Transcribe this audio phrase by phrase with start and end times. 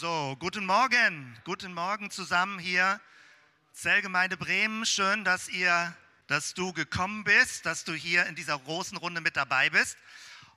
[0.00, 2.98] So, guten Morgen, guten Morgen zusammen hier,
[3.74, 4.86] Zellgemeinde Bremen.
[4.86, 5.94] Schön, dass ihr,
[6.26, 9.98] dass du gekommen bist, dass du hier in dieser großen Runde mit dabei bist.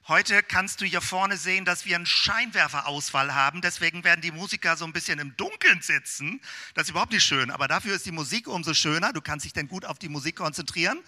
[0.08, 3.60] Heute kannst du hier vorne sehen, dass wir einen Scheinwerferausfall haben.
[3.60, 6.40] Deswegen werden die Musiker so ein bisschen im Dunkeln sitzen.
[6.74, 9.12] Das ist überhaupt nicht schön, aber dafür ist die Musik umso schöner.
[9.12, 11.04] Du kannst dich dann gut auf die Musik konzentrieren.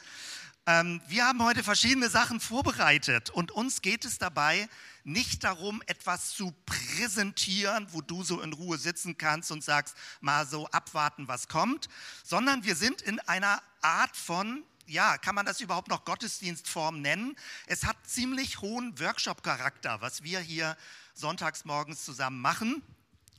[0.67, 4.67] Ähm, wir haben heute verschiedene Sachen vorbereitet und uns geht es dabei
[5.03, 10.47] nicht darum, etwas zu präsentieren, wo du so in Ruhe sitzen kannst und sagst, mal
[10.47, 11.87] so abwarten, was kommt,
[12.23, 17.35] sondern wir sind in einer Art von ja, kann man das überhaupt noch Gottesdienstform nennen?
[17.65, 20.77] Es hat ziemlich hohen Workshop-Charakter, was wir hier
[21.15, 22.83] sonntags morgens zusammen machen.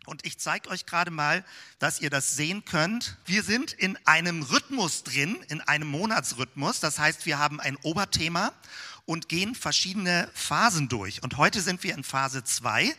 [0.07, 1.45] Und ich zeige euch gerade mal,
[1.79, 3.19] dass ihr das sehen könnt.
[3.27, 6.81] Wir sind in einem Rhythmus drin, in einem Monatsrhythmus.
[6.81, 8.53] Das heißt, wir haben ein Oberthema
[9.05, 11.23] und gehen verschiedene Phasen durch.
[11.23, 12.95] Und heute sind wir in Phase 2.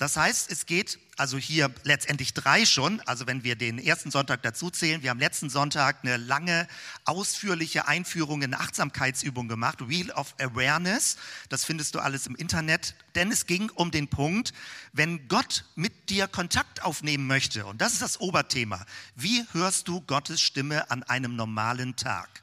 [0.00, 4.42] Das heißt, es geht also hier letztendlich drei schon, also wenn wir den ersten Sonntag
[4.42, 6.66] dazu zählen, wir haben letzten Sonntag eine lange,
[7.04, 11.18] ausführliche Einführung in Achtsamkeitsübung gemacht, Wheel of Awareness,
[11.50, 14.54] das findest du alles im Internet, denn es ging um den Punkt,
[14.94, 20.00] wenn Gott mit dir Kontakt aufnehmen möchte, und das ist das Oberthema, wie hörst du
[20.00, 22.42] Gottes Stimme an einem normalen Tag?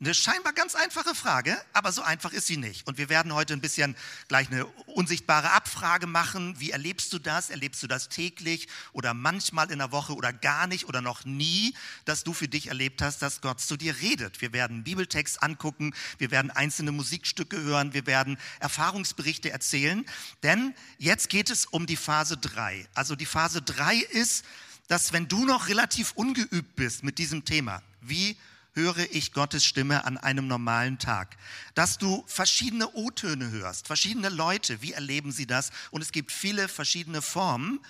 [0.00, 2.86] Eine scheinbar ganz einfache Frage, aber so einfach ist sie nicht.
[2.86, 3.96] Und wir werden heute ein bisschen
[4.28, 6.54] gleich eine unsichtbare Abfrage machen.
[6.60, 7.50] Wie erlebst du das?
[7.50, 11.74] Erlebst du das täglich oder manchmal in der Woche oder gar nicht oder noch nie,
[12.04, 14.40] dass du für dich erlebt hast, dass Gott zu dir redet?
[14.40, 20.06] Wir werden Bibeltext angucken, wir werden einzelne Musikstücke hören, wir werden Erfahrungsberichte erzählen.
[20.44, 22.86] Denn jetzt geht es um die Phase drei.
[22.94, 24.44] Also die Phase drei ist,
[24.86, 28.36] dass wenn du noch relativ ungeübt bist mit diesem Thema, wie
[28.74, 31.36] höre ich Gottes Stimme an einem normalen Tag.
[31.74, 35.70] Dass du verschiedene O-Töne hörst, verschiedene Leute, wie erleben sie das?
[35.90, 37.80] Und es gibt viele verschiedene Formen.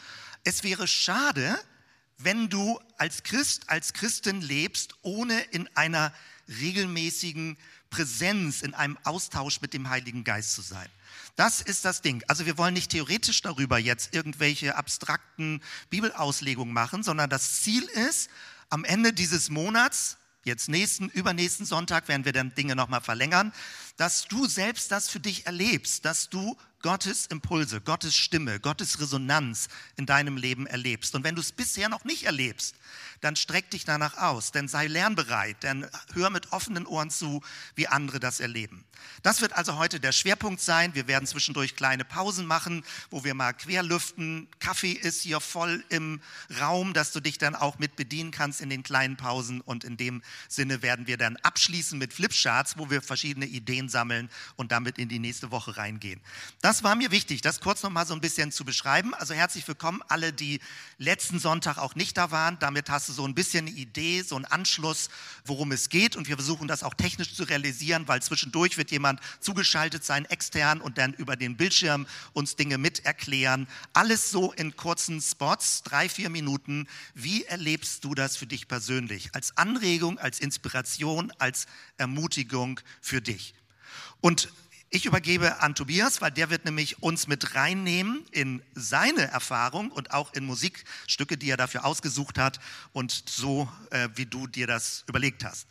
[0.45, 1.59] Es wäre schade,
[2.19, 6.13] wenn du als Christ, als Christin lebst, ohne in einer
[6.49, 7.57] regelmäßigen
[7.91, 10.89] Präsenz, in einem Austausch mit dem Heiligen Geist zu sein.
[11.37, 12.23] Das ist das Ding.
[12.27, 18.29] Also wir wollen nicht theoretisch darüber jetzt irgendwelche abstrakten Bibelauslegungen machen, sondern das Ziel ist,
[18.71, 23.53] am Ende dieses Monats jetzt nächsten, übernächsten Sonntag werden wir dann Dinge nochmal verlängern,
[23.97, 29.69] dass du selbst das für dich erlebst, dass du Gottes Impulse, Gottes Stimme, Gottes Resonanz
[29.97, 31.15] in deinem Leben erlebst.
[31.15, 32.77] Und wenn du es bisher noch nicht erlebst,
[33.21, 37.43] dann streck dich danach aus, denn sei lernbereit, denn hör mit offenen Ohren zu,
[37.75, 38.85] wie andere das erleben.
[39.23, 40.95] Das wird also heute der Schwerpunkt sein.
[40.95, 44.49] Wir werden zwischendurch kleine Pausen machen, wo wir mal querlüften.
[44.61, 46.21] Kaffee ist hier voll im
[46.61, 49.61] Raum, dass du dich dann auch mit bedienen kannst in den kleinen Pausen.
[49.61, 54.31] Und in dem Sinne werden wir dann abschließen mit Flipcharts, wo wir verschiedene Ideen sammeln
[54.57, 56.21] und damit in die nächste Woche reingehen.
[56.61, 59.15] Das war mir wichtig, das kurz noch mal so ein bisschen zu beschreiben.
[59.15, 60.61] Also herzlich willkommen alle, die
[60.99, 62.59] letzten Sonntag auch nicht da waren.
[62.59, 65.09] Damit hast du so ein bisschen eine Idee, so einen Anschluss,
[65.47, 66.15] worum es geht.
[66.15, 70.83] Und wir versuchen das auch technisch zu realisieren, weil zwischendurch wird jemand zugeschaltet sein, extern,
[70.83, 73.67] und dann über den Bildschirm uns Dinge mit erklären.
[73.95, 76.87] Alles so in kurzen Spots, drei, vier Minuten.
[77.15, 79.35] Wie erlebst du das für dich persönlich?
[79.35, 81.65] Als Anregung, als Inspiration, als
[81.97, 83.55] Ermutigung für dich.
[84.21, 84.51] Und
[84.91, 90.13] ich übergebe an Tobias, weil der wird nämlich uns mit reinnehmen in seine Erfahrung und
[90.13, 92.59] auch in Musikstücke, die er dafür ausgesucht hat
[92.93, 95.69] und so, äh, wie du dir das überlegt hast.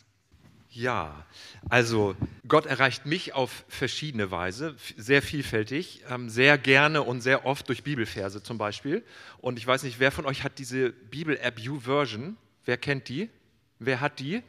[0.70, 1.24] Ja,
[1.70, 2.14] also
[2.46, 7.82] Gott erreicht mich auf verschiedene Weise, sehr vielfältig, ähm, sehr gerne und sehr oft durch
[7.82, 9.04] Bibelverse zum Beispiel.
[9.38, 12.36] Und ich weiß nicht, wer von euch hat diese Bibel-App U-Version?
[12.64, 13.30] Wer kennt die?
[13.78, 14.42] Wer hat die?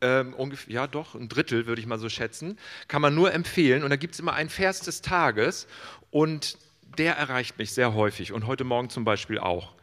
[0.00, 3.82] Ähm, ungefähr, ja doch, ein Drittel würde ich mal so schätzen, kann man nur empfehlen.
[3.82, 5.66] Und da gibt es immer einen Vers des Tages
[6.10, 6.58] und
[6.98, 9.74] der erreicht mich sehr häufig und heute Morgen zum Beispiel auch.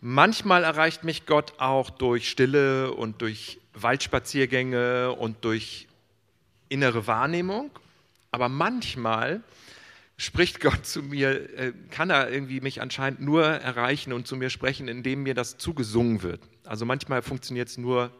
[0.00, 5.88] Manchmal erreicht mich Gott auch durch Stille und durch Waldspaziergänge und durch
[6.68, 7.70] innere Wahrnehmung,
[8.30, 9.42] aber manchmal
[10.16, 14.50] spricht Gott zu mir, äh, kann er irgendwie mich anscheinend nur erreichen und zu mir
[14.50, 16.40] sprechen, indem mir das zugesungen wird.
[16.64, 18.10] Also manchmal funktioniert es nur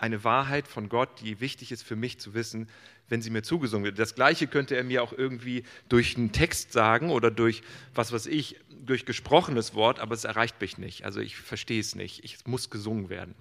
[0.00, 2.68] eine Wahrheit von Gott, die wichtig ist für mich zu wissen,
[3.08, 3.98] wenn sie mir zugesungen wird.
[3.98, 7.62] Das Gleiche könnte er mir auch irgendwie durch einen Text sagen oder durch,
[7.94, 11.04] was weiß ich, durch gesprochenes Wort, aber es erreicht mich nicht.
[11.04, 12.24] Also ich verstehe es nicht.
[12.24, 13.34] Es muss gesungen werden.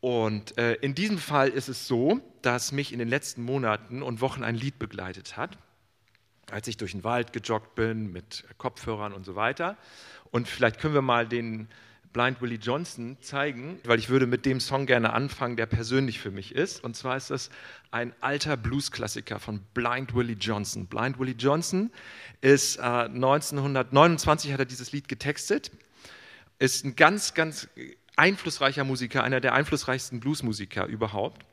[0.00, 4.20] Und äh, in diesem Fall ist es so, dass mich in den letzten Monaten und
[4.20, 5.58] Wochen ein Lied begleitet hat,
[6.50, 9.76] als ich durch den Wald gejoggt bin mit Kopfhörern und so weiter.
[10.30, 11.68] Und vielleicht können wir mal den
[12.12, 16.30] Blind Willie Johnson zeigen, weil ich würde mit dem Song gerne anfangen, der persönlich für
[16.30, 16.82] mich ist.
[16.82, 17.50] Und zwar ist das
[17.90, 20.86] ein alter Blues-Klassiker von Blind Willie Johnson.
[20.86, 21.90] Blind Willie Johnson
[22.40, 25.70] ist äh, 1929 hat er dieses Lied getextet,
[26.58, 27.68] ist ein ganz, ganz
[28.16, 31.44] einflussreicher Musiker, einer der einflussreichsten Bluesmusiker überhaupt.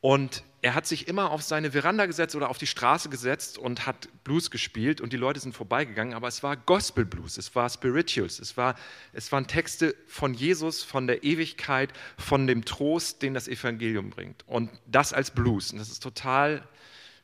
[0.00, 3.86] Und er hat sich immer auf seine Veranda gesetzt oder auf die Straße gesetzt und
[3.86, 7.68] hat Blues gespielt und die Leute sind vorbeigegangen, aber es war Gospel Blues, es war
[7.70, 8.74] Spirituals, es, war,
[9.12, 14.42] es waren Texte von Jesus, von der Ewigkeit, von dem Trost, den das Evangelium bringt.
[14.48, 15.70] Und das als Blues.
[15.70, 16.66] Und das ist total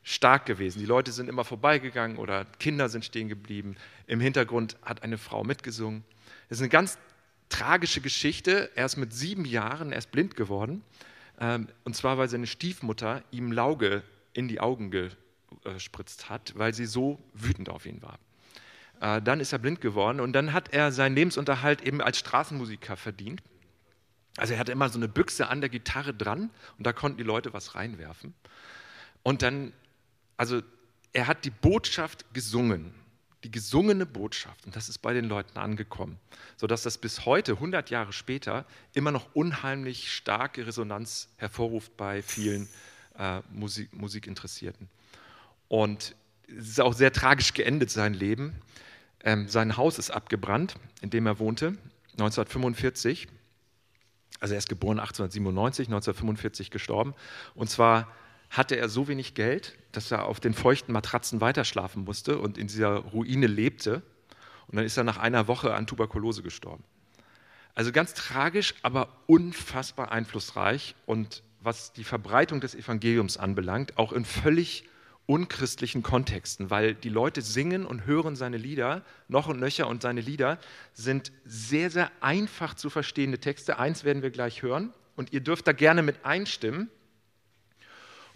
[0.03, 0.79] stark gewesen.
[0.79, 3.75] Die Leute sind immer vorbeigegangen oder Kinder sind stehen geblieben.
[4.07, 6.05] Im Hintergrund hat eine Frau mitgesungen.
[6.47, 6.97] Es ist eine ganz
[7.49, 8.69] tragische Geschichte.
[8.75, 10.83] Er ist mit sieben Jahren erst blind geworden
[11.37, 14.03] und zwar, weil seine Stiefmutter ihm Lauge
[14.33, 18.19] in die Augen gespritzt hat, weil sie so wütend auf ihn war.
[19.01, 22.95] Äh, dann ist er blind geworden und dann hat er seinen Lebensunterhalt eben als Straßenmusiker
[22.95, 23.41] verdient.
[24.37, 27.23] Also er hatte immer so eine Büchse an der Gitarre dran und da konnten die
[27.23, 28.33] Leute was reinwerfen.
[29.23, 29.73] Und dann,
[30.37, 30.61] also
[31.13, 32.93] er hat die Botschaft gesungen
[33.45, 36.17] die gesungene Botschaft, und das ist bei den Leuten angekommen,
[36.57, 42.67] sodass das bis heute, 100 Jahre später, immer noch unheimlich starke Resonanz hervorruft bei vielen
[43.19, 44.89] äh, Musik, Musikinteressierten.
[45.67, 46.15] Und
[46.47, 48.55] es ist auch sehr tragisch geendet, sein Leben.
[49.23, 51.77] Ähm, sein Haus ist abgebrannt, in dem er wohnte,
[52.13, 53.27] 1945.
[54.39, 57.13] Also er ist geboren 1897, 1945 gestorben.
[57.53, 58.07] Und zwar
[58.57, 62.67] hatte er so wenig Geld, dass er auf den feuchten Matratzen weiterschlafen musste und in
[62.67, 64.01] dieser Ruine lebte.
[64.67, 66.83] Und dann ist er nach einer Woche an Tuberkulose gestorben.
[67.75, 74.23] Also ganz tragisch, aber unfassbar einflussreich und was die Verbreitung des Evangeliums anbelangt, auch in
[74.23, 74.85] völlig
[75.25, 80.21] unchristlichen Kontexten, weil die Leute singen und hören seine Lieder noch und nöcher und seine
[80.21, 80.59] Lieder
[80.93, 83.79] sind sehr, sehr einfach zu verstehende Texte.
[83.79, 86.89] Eins werden wir gleich hören und ihr dürft da gerne mit einstimmen.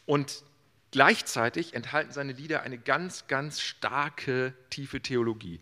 [0.10, 0.42] Und
[0.90, 5.60] gleichzeitig enthalten seine Lieder eine ganz, ganz starke, tiefe Theologie.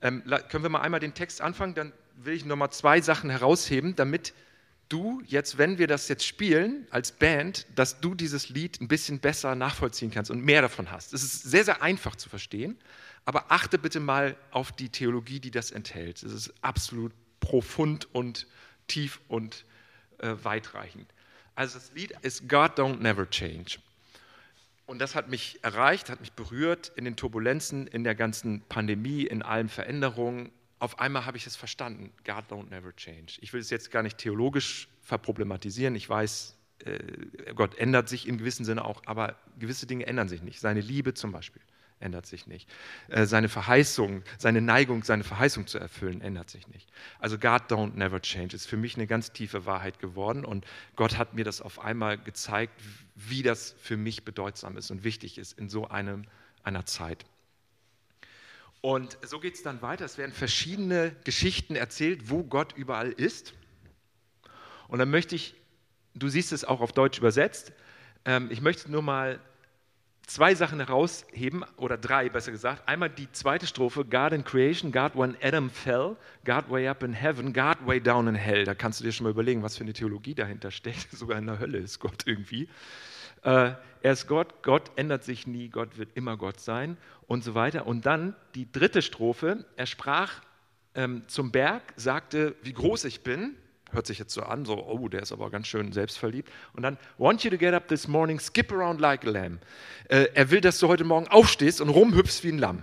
[0.00, 1.74] Ähm, können wir mal einmal den Text anfangen?
[1.74, 4.32] Dann will ich nochmal zwei Sachen herausheben, damit
[4.90, 9.18] du jetzt, wenn wir das jetzt spielen als Band, dass du dieses Lied ein bisschen
[9.18, 11.12] besser nachvollziehen kannst und mehr davon hast.
[11.12, 12.78] Es ist sehr, sehr einfach zu verstehen,
[13.24, 16.22] aber achte bitte mal auf die Theologie, die das enthält.
[16.22, 17.10] Es ist absolut
[17.40, 18.46] profund und
[18.86, 19.64] tief und
[20.18, 21.12] äh, weitreichend.
[21.54, 23.78] Also das Lied ist God Don't Never Change.
[24.86, 29.22] Und das hat mich erreicht, hat mich berührt in den Turbulenzen, in der ganzen Pandemie,
[29.22, 30.50] in allen Veränderungen.
[30.80, 32.12] Auf einmal habe ich es verstanden.
[32.24, 33.38] God don't never change.
[33.40, 35.94] Ich will es jetzt gar nicht theologisch verproblematisieren.
[35.94, 40.42] Ich weiß, äh, Gott ändert sich im gewissen Sinne auch, aber gewisse Dinge ändern sich
[40.42, 40.58] nicht.
[40.58, 41.62] Seine Liebe zum Beispiel
[42.00, 42.68] ändert sich nicht.
[43.08, 46.90] Äh, seine Verheißung, seine Neigung, seine Verheißung zu erfüllen, ändert sich nicht.
[47.18, 50.66] Also God don't never change ist für mich eine ganz tiefe Wahrheit geworden und
[50.96, 52.80] Gott hat mir das auf einmal gezeigt,
[53.14, 56.24] wie das für mich bedeutsam ist und wichtig ist in so einem,
[56.62, 57.24] einer Zeit.
[58.80, 60.06] Und so geht es dann weiter.
[60.06, 63.52] Es werden verschiedene Geschichten erzählt, wo Gott überall ist.
[64.88, 65.54] Und dann möchte ich,
[66.14, 67.72] du siehst es auch auf Deutsch übersetzt,
[68.24, 69.40] ähm, ich möchte nur mal
[70.30, 72.88] zwei Sachen herausheben, oder drei besser gesagt.
[72.88, 77.12] Einmal die zweite Strophe, God in Creation, God when Adam fell, God way up in
[77.12, 78.64] heaven, God way down in hell.
[78.64, 81.10] Da kannst du dir schon mal überlegen, was für eine Theologie dahinter steckt.
[81.12, 82.68] Sogar in der Hölle ist Gott irgendwie.
[83.42, 83.72] Äh,
[84.02, 87.86] er ist Gott, Gott ändert sich nie, Gott wird immer Gott sein und so weiter.
[87.86, 90.42] Und dann die dritte Strophe, er sprach
[90.94, 93.56] ähm, zum Berg, sagte, wie groß ich bin,
[93.92, 96.50] hört sich jetzt so an, so, oh, der ist aber ganz schön selbstverliebt.
[96.72, 99.60] Und dann, want you to get up this morning, skip around like a lamb.
[100.08, 102.82] Äh, er will, dass du heute Morgen aufstehst und rumhüpfst wie ein Lamm.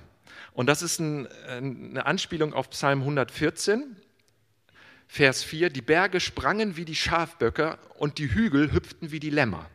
[0.54, 3.96] Und das ist ein, eine Anspielung auf Psalm 114,
[5.08, 5.70] Vers 4.
[5.70, 9.70] Die Berge sprangen wie die Schafböcke und die Hügel hüpften wie die Lämmer.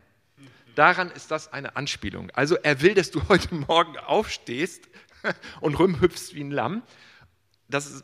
[0.75, 2.31] Daran ist das eine Anspielung.
[2.31, 4.89] Also er will, dass du heute Morgen aufstehst
[5.61, 6.83] und rumhüpfst wie ein Lamm
[7.69, 8.03] das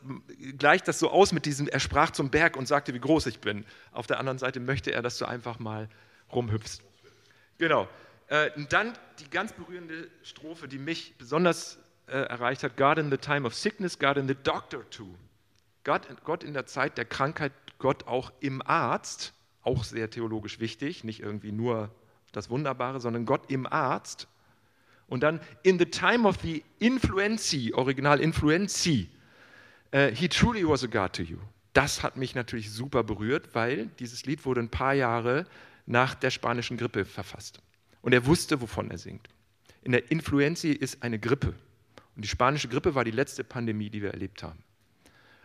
[0.58, 3.40] gleicht das so aus mit diesem, er sprach zum Berg und sagte, wie groß ich
[3.40, 3.66] bin.
[3.92, 5.90] Auf der anderen Seite möchte er, dass du einfach mal
[6.32, 6.82] rumhüpfst.
[7.58, 7.88] Genau.
[8.28, 13.12] Äh, und dann die ganz berührende Strophe, die mich besonders äh, erreicht hat: God in
[13.12, 15.16] the time of sickness, God in the doctor too.
[15.84, 21.04] Gott, Gott in der Zeit der Krankheit, Gott auch im Arzt, auch sehr theologisch wichtig,
[21.04, 21.90] nicht irgendwie nur
[22.32, 24.28] das Wunderbare, sondern Gott im Arzt.
[25.08, 29.10] Und dann in the time of the influency, original influency,
[29.92, 31.38] he truly was a God to you.
[31.74, 35.46] Das hat mich natürlich super berührt, weil dieses Lied wurde ein paar Jahre
[35.86, 37.60] nach der spanischen Grippe verfasst.
[38.02, 39.28] Und er wusste, wovon er singt.
[39.82, 41.54] In der Influenza ist eine Grippe.
[42.16, 44.60] Und die spanische Grippe war die letzte Pandemie, die wir erlebt haben.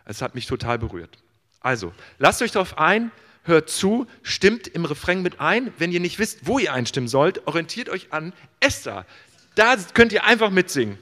[0.05, 1.17] Es hat mich total berührt.
[1.61, 3.11] Also, lasst euch darauf ein,
[3.43, 5.73] hört zu, stimmt im Refrain mit ein.
[5.77, 9.05] Wenn ihr nicht wisst, wo ihr einstimmen sollt, orientiert euch an Esther.
[9.55, 10.97] Da könnt ihr einfach mitsingen.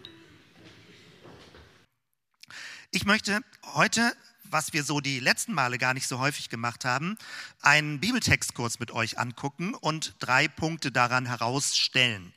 [2.96, 7.18] Ich möchte heute, was wir so die letzten Male gar nicht so häufig gemacht haben,
[7.60, 12.34] einen Bibeltextkurs mit euch angucken und drei Punkte daran herausstellen.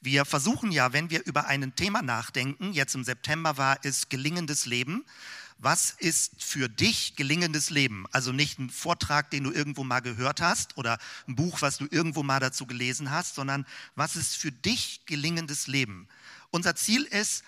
[0.00, 4.64] Wir versuchen ja, wenn wir über ein Thema nachdenken, jetzt im September war es gelingendes
[4.64, 5.04] Leben,
[5.58, 8.06] was ist für dich gelingendes Leben?
[8.12, 11.88] Also nicht ein Vortrag, den du irgendwo mal gehört hast oder ein Buch, was du
[11.90, 16.06] irgendwo mal dazu gelesen hast, sondern was ist für dich gelingendes Leben?
[16.50, 17.42] Unser Ziel ist,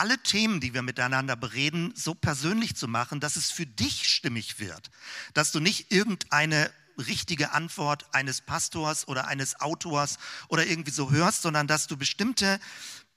[0.00, 4.58] alle Themen, die wir miteinander bereden, so persönlich zu machen, dass es für dich stimmig
[4.58, 4.90] wird.
[5.34, 11.42] Dass du nicht irgendeine richtige Antwort eines Pastors oder eines Autors oder irgendwie so hörst,
[11.42, 12.58] sondern dass du bestimmte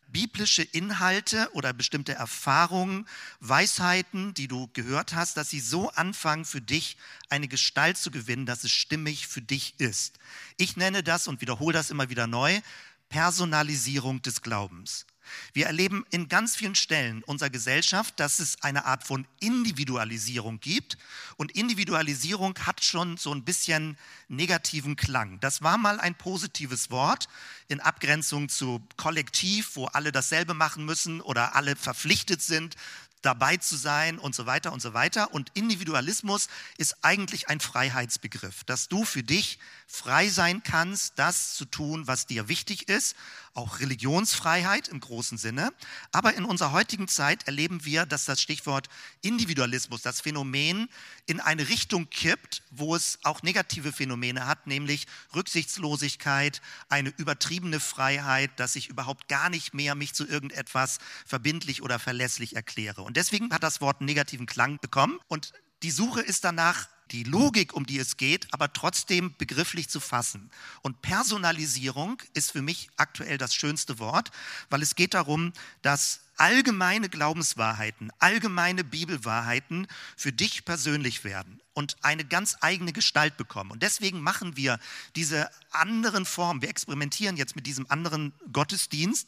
[0.08, 3.08] biblische Inhalte oder bestimmte Erfahrungen,
[3.40, 6.98] Weisheiten, die du gehört hast, dass sie so anfangen für dich
[7.30, 10.20] eine Gestalt zu gewinnen, dass es stimmig für dich ist.
[10.58, 12.62] Ich nenne das und wiederhole das immer wieder neu,
[13.08, 15.08] Personalisierung des Glaubens.
[15.54, 20.98] Wir erleben in ganz vielen Stellen unserer Gesellschaft, dass es eine Art von Individualisierung gibt.
[21.38, 25.40] Und Individualisierung hat schon so ein bisschen negativen Klang.
[25.40, 27.28] Das war mal ein positives Wort
[27.68, 32.76] in Abgrenzung zu Kollektiv, wo alle dasselbe machen müssen oder alle verpflichtet sind,
[33.24, 35.34] dabei zu sein und so weiter und so weiter.
[35.34, 41.66] Und Individualismus ist eigentlich ein Freiheitsbegriff, dass du für dich frei sein kannst, das zu
[41.66, 43.16] tun, was dir wichtig ist,
[43.54, 45.72] auch Religionsfreiheit im großen Sinne.
[46.12, 48.90] Aber in unserer heutigen Zeit erleben wir, dass das Stichwort
[49.22, 50.90] Individualismus, das Phänomen,
[51.26, 58.52] in eine Richtung kippt, wo es auch negative Phänomene hat, nämlich Rücksichtslosigkeit, eine übertriebene Freiheit,
[58.60, 63.04] dass ich überhaupt gar nicht mehr mich zu irgendetwas verbindlich oder verlässlich erkläre.
[63.04, 65.20] Und deswegen hat das Wort einen negativen Klang bekommen.
[65.28, 70.00] Und die Suche ist danach, die Logik, um die es geht, aber trotzdem begrifflich zu
[70.00, 70.50] fassen.
[70.82, 74.32] Und Personalisierung ist für mich aktuell das schönste Wort,
[74.70, 82.26] weil es geht darum, dass allgemeine Glaubenswahrheiten, allgemeine Bibelwahrheiten für dich persönlich werden und eine
[82.26, 83.72] ganz eigene Gestalt bekommen.
[83.72, 84.80] Und deswegen machen wir
[85.16, 86.62] diese anderen Formen.
[86.62, 89.28] Wir experimentieren jetzt mit diesem anderen Gottesdienst,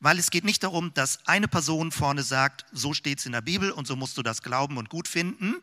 [0.00, 3.40] weil es geht nicht darum, dass eine Person vorne sagt, so steht es in der
[3.40, 5.56] Bibel und so musst du das glauben und gut finden,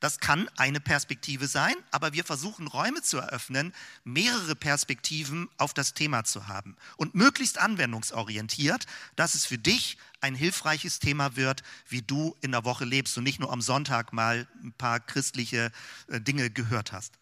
[0.00, 3.72] das kann eine Perspektive sein, aber wir versuchen Räume zu eröffnen,
[4.04, 8.86] mehrere Perspektiven auf das Thema zu haben und möglichst anwendungsorientiert,
[9.16, 13.24] dass es für dich ein hilfreiches Thema wird, wie du in der Woche lebst und
[13.24, 15.72] nicht nur am Sonntag mal ein paar christliche
[16.08, 17.14] äh, Dinge gehört hast.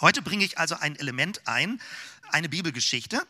[0.00, 1.80] Heute bringe ich also ein Element ein,
[2.30, 3.26] eine Bibelgeschichte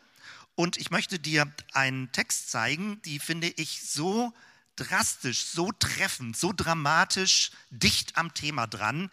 [0.53, 4.33] und ich möchte dir einen Text zeigen, die finde ich so
[4.77, 9.11] drastisch, so treffend, so dramatisch dicht am Thema dran.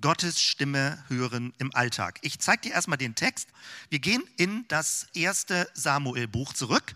[0.00, 2.18] Gottes Stimme hören im Alltag.
[2.22, 3.48] Ich zeige dir erstmal den Text.
[3.88, 6.94] Wir gehen in das erste Samuel-Buch zurück.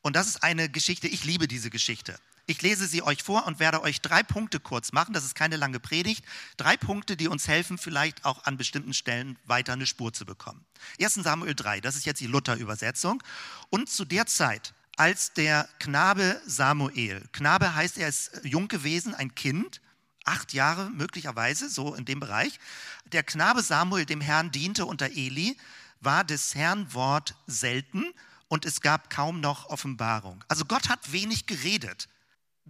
[0.00, 2.18] Und das ist eine Geschichte, ich liebe diese Geschichte.
[2.46, 5.12] Ich lese sie euch vor und werde euch drei Punkte kurz machen.
[5.12, 6.24] Das ist keine lange Predigt.
[6.56, 10.64] Drei Punkte, die uns helfen, vielleicht auch an bestimmten Stellen weiter eine Spur zu bekommen.
[11.00, 11.14] 1.
[11.14, 13.22] Samuel 3, das ist jetzt die Luther-Übersetzung.
[13.70, 19.34] Und zu der Zeit, als der Knabe Samuel, Knabe heißt, er ist jung gewesen, ein
[19.34, 19.80] Kind,
[20.24, 22.58] acht Jahre möglicherweise, so in dem Bereich.
[23.06, 25.56] Der Knabe Samuel dem Herrn diente unter Eli,
[26.00, 28.04] war des Herrn Wort selten
[28.48, 30.44] und es gab kaum noch Offenbarung.
[30.48, 32.08] Also Gott hat wenig geredet.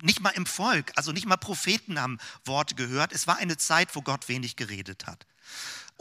[0.00, 3.12] Nicht mal im Volk, also nicht mal Propheten haben Worte gehört.
[3.12, 5.26] Es war eine Zeit, wo Gott wenig geredet hat.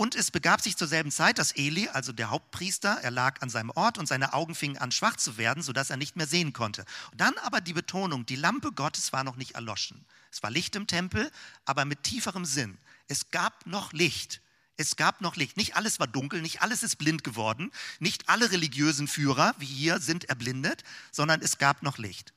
[0.02, 3.52] Und es begab sich zur selben Zeit, dass Eli, also der Hauptpriester, er lag an
[3.52, 6.54] seinem Ort und seine Augen fingen an schwach zu werden, sodass er nicht mehr sehen
[6.54, 6.86] konnte.
[7.16, 10.04] Dann aber die Betonung, die Lampe Gottes war noch nicht erloschen.
[10.32, 11.32] Es war Licht im Tempel,
[11.66, 12.80] aber mit tieferem Sinn.
[13.10, 14.42] Es gab noch Licht.
[14.76, 15.56] Es gab noch Licht.
[15.56, 20.00] Nicht alles war dunkel, nicht alles ist blind geworden, nicht alle religiösen Führer wie hier
[20.00, 22.34] sind erblindet, sondern es gab noch Licht.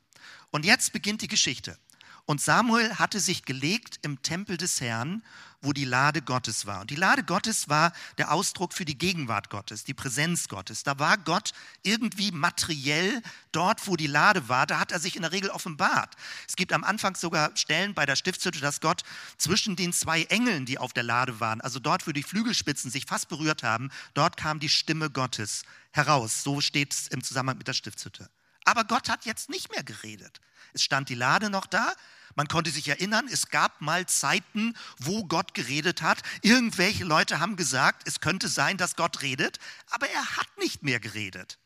[0.51, 1.79] Und jetzt beginnt die Geschichte.
[2.27, 5.23] Und Samuel hatte sich gelegt im Tempel des Herrn,
[5.61, 6.83] wo die Lade Gottes war.
[6.83, 10.85] Und die Lade Gottes war der Ausdruck für die Gegenwart Gottes, die Präsenz Gottes.
[10.85, 11.53] Da war Gott
[11.83, 14.67] irgendwie materiell dort, wo die Lade war.
[14.67, 16.15] Da hat er sich in der Regel offenbart.
[16.49, 19.03] Es gibt am Anfang sogar Stellen bei der Stiftshütte, dass Gott
[19.37, 23.07] zwischen den zwei Engeln, die auf der Lade waren, also dort, wo die Flügelspitzen sich
[23.07, 25.63] fast berührt haben, dort kam die Stimme Gottes
[25.93, 26.43] heraus.
[26.43, 28.29] So steht es im Zusammenhang mit der Stiftshütte.
[28.65, 30.41] Aber Gott hat jetzt nicht mehr geredet.
[30.73, 31.95] Es stand die Lade noch da.
[32.35, 36.23] Man konnte sich erinnern, es gab mal Zeiten, wo Gott geredet hat.
[36.43, 39.59] Irgendwelche Leute haben gesagt, es könnte sein, dass Gott redet,
[39.91, 41.59] aber er hat nicht mehr geredet.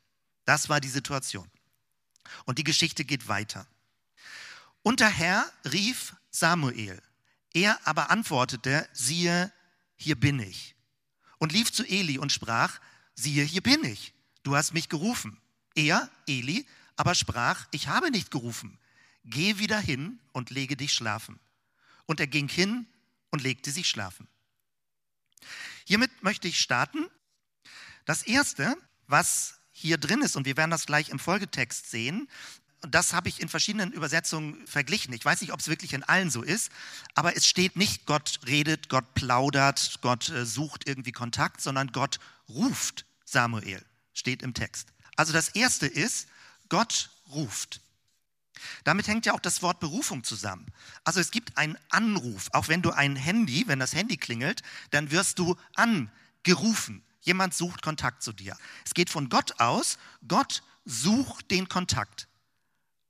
[0.45, 1.51] Das war die Situation.
[2.45, 3.67] Und die Geschichte geht weiter.
[4.83, 7.01] Und der Herr rief Samuel.
[7.55, 9.53] Er aber antwortete, siehe,
[9.97, 10.75] hier bin ich.
[11.39, 12.79] Und lief zu Eli und sprach,
[13.15, 14.13] siehe, hier bin ich.
[14.43, 15.41] Du hast mich gerufen.
[15.75, 16.67] Er, Eli,
[16.99, 18.77] aber sprach, ich habe nicht gerufen.
[19.25, 21.39] Geh wieder hin und lege dich schlafen.
[22.07, 22.87] Und er ging hin
[23.31, 24.27] und legte sich schlafen.
[25.85, 27.07] Hiermit möchte ich starten.
[28.05, 28.77] Das Erste,
[29.07, 32.29] was hier drin ist, und wir werden das gleich im Folgetext sehen,
[32.81, 35.15] das habe ich in verschiedenen Übersetzungen verglichen.
[35.15, 36.71] Ich weiß nicht, ob es wirklich in allen so ist,
[37.15, 42.19] aber es steht nicht, Gott redet, Gott plaudert, Gott äh, sucht irgendwie Kontakt, sondern Gott
[42.49, 44.89] ruft Samuel, steht im Text.
[45.17, 46.29] Also das Erste ist,
[46.69, 47.81] Gott ruft.
[48.85, 50.67] Damit hängt ja auch das Wort Berufung zusammen.
[51.05, 52.49] Also es gibt einen Anruf.
[52.53, 57.05] Auch wenn du ein Handy, wenn das Handy klingelt, dann wirst du angerufen.
[57.21, 58.57] Jemand sucht Kontakt zu dir.
[58.85, 59.99] Es geht von Gott aus.
[60.27, 62.29] Gott sucht den Kontakt.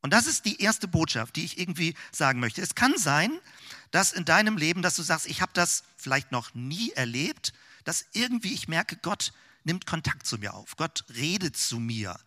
[0.01, 2.63] Und das ist die erste Botschaft, die ich irgendwie sagen möchte.
[2.63, 3.39] Es kann sein,
[3.91, 7.53] dass in deinem Leben, dass du sagst, ich habe das vielleicht noch nie erlebt,
[7.85, 9.33] dass irgendwie ich merke, Gott
[9.65, 10.77] nimmt Kontakt zu mir auf.
[10.77, 12.19] Gott redet zu mir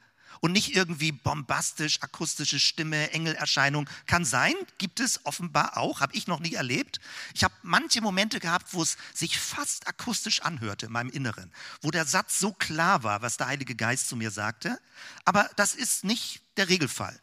[0.41, 3.88] und nicht irgendwie bombastisch, akustische Stimme, Engelerscheinung.
[4.07, 7.00] Kann sein, gibt es offenbar auch, habe ich noch nie erlebt.
[7.33, 11.91] Ich habe manche Momente gehabt, wo es sich fast akustisch anhörte in meinem Inneren, wo
[11.91, 14.79] der Satz so klar war, was der Heilige Geist zu mir sagte.
[15.25, 17.17] Aber das ist nicht der Regelfall.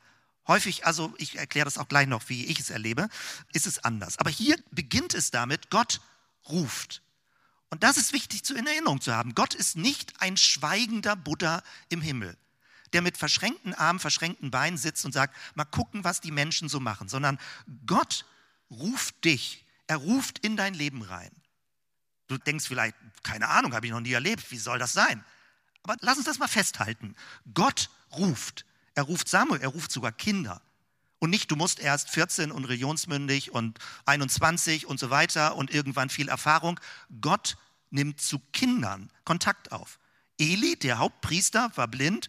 [0.47, 3.09] Häufig, also ich erkläre das auch gleich noch, wie ich es erlebe,
[3.53, 4.19] ist es anders.
[4.19, 6.01] Aber hier beginnt es damit, Gott
[6.49, 7.03] ruft.
[7.69, 9.35] Und das ist wichtig zu in Erinnerung zu haben.
[9.35, 12.39] Gott ist nicht ein schweigender Buddha im Himmel
[12.93, 16.81] der mit verschränkten Armen, verschränkten Beinen sitzt und sagt, mal gucken, was die Menschen so
[16.81, 17.39] machen, sondern
[17.87, 18.25] Gott
[18.71, 21.31] ruft dich, er ruft in dein Leben rein.
[22.27, 25.25] Du denkst vielleicht, keine Ahnung, habe ich noch nie erlebt, wie soll das sein?
[25.83, 27.17] Aber lass uns das mal festhalten.
[27.55, 28.67] Gott ruft.
[28.95, 30.61] Er ruft Samuel, er ruft sogar Kinder.
[31.19, 36.11] Und nicht, du musst erst 14 und religionsmündig und 21 und so weiter und irgendwann
[36.11, 36.79] viel Erfahrung.
[37.21, 37.57] Gott
[37.91, 39.99] nimmt zu Kindern Kontakt auf.
[40.39, 42.29] Eli, der Hauptpriester, war blind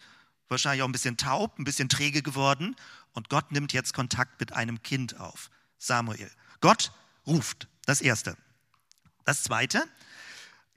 [0.49, 2.75] wahrscheinlich auch ein bisschen taub, ein bisschen träge geworden.
[3.13, 6.31] Und Gott nimmt jetzt Kontakt mit einem Kind auf, Samuel.
[6.61, 6.91] Gott
[7.25, 8.37] ruft, das Erste.
[9.25, 9.83] Das Zweite,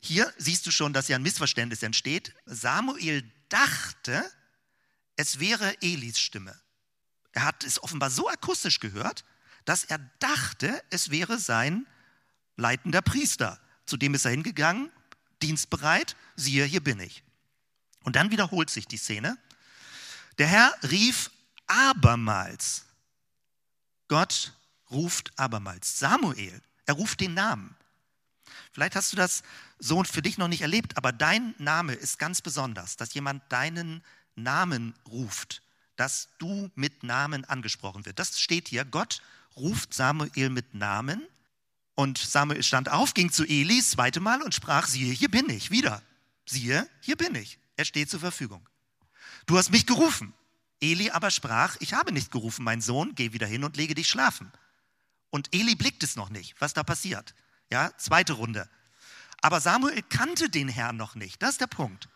[0.00, 2.34] hier siehst du schon, dass ja ein Missverständnis entsteht.
[2.44, 4.24] Samuel dachte,
[5.16, 6.58] es wäre Elis Stimme.
[7.32, 9.24] Er hat es offenbar so akustisch gehört,
[9.64, 11.86] dass er dachte, es wäre sein
[12.56, 13.60] leitender Priester.
[13.86, 14.90] Zu dem ist er hingegangen,
[15.40, 17.22] dienstbereit, siehe, hier bin ich.
[18.04, 19.38] Und dann wiederholt sich die Szene.
[20.38, 21.30] Der Herr rief
[21.66, 22.84] abermals.
[24.08, 24.52] Gott
[24.90, 25.98] ruft abermals.
[25.98, 27.74] Samuel, er ruft den Namen.
[28.72, 29.42] Vielleicht hast du das
[29.78, 34.02] so für dich noch nicht erlebt, aber dein Name ist ganz besonders, dass jemand deinen
[34.34, 35.62] Namen ruft,
[35.96, 38.18] dass du mit Namen angesprochen wird.
[38.18, 38.84] Das steht hier.
[38.84, 39.22] Gott
[39.56, 41.22] ruft Samuel mit Namen
[41.94, 45.48] und Samuel stand auf, ging zu Eli das zweite Mal und sprach, siehe, hier bin
[45.50, 46.02] ich, wieder.
[46.46, 47.58] Siehe, hier bin ich.
[47.76, 48.66] Er steht zur Verfügung.
[49.46, 50.34] Du hast mich gerufen.
[50.80, 54.08] Eli aber sprach, ich habe nicht gerufen, mein Sohn, geh wieder hin und lege dich
[54.08, 54.52] schlafen.
[55.30, 57.34] Und Eli blickt es noch nicht, was da passiert.
[57.70, 58.68] Ja, zweite Runde.
[59.40, 61.42] Aber Samuel kannte den Herrn noch nicht.
[61.42, 62.08] Das ist der Punkt.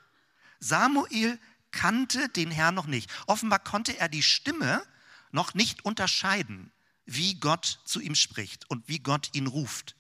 [0.58, 1.38] Samuel
[1.70, 3.10] kannte den Herrn noch nicht.
[3.26, 4.82] Offenbar konnte er die Stimme
[5.30, 6.72] noch nicht unterscheiden,
[7.04, 9.96] wie Gott zu ihm spricht und wie Gott ihn ruft.